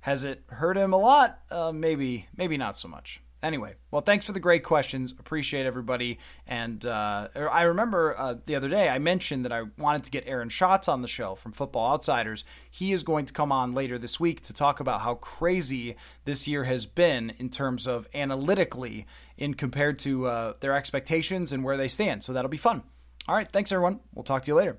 [0.00, 1.40] has it hurt him a lot?
[1.50, 3.21] Uh, maybe, maybe not so much.
[3.42, 5.10] Anyway, well, thanks for the great questions.
[5.10, 6.18] Appreciate everybody.
[6.46, 10.12] And uh, er, I remember uh, the other day I mentioned that I wanted to
[10.12, 12.44] get Aaron Schatz on the show from Football Outsiders.
[12.70, 16.46] He is going to come on later this week to talk about how crazy this
[16.46, 21.76] year has been in terms of analytically in compared to uh, their expectations and where
[21.76, 22.22] they stand.
[22.22, 22.84] So that'll be fun.
[23.26, 24.00] All right, thanks everyone.
[24.14, 24.78] We'll talk to you later.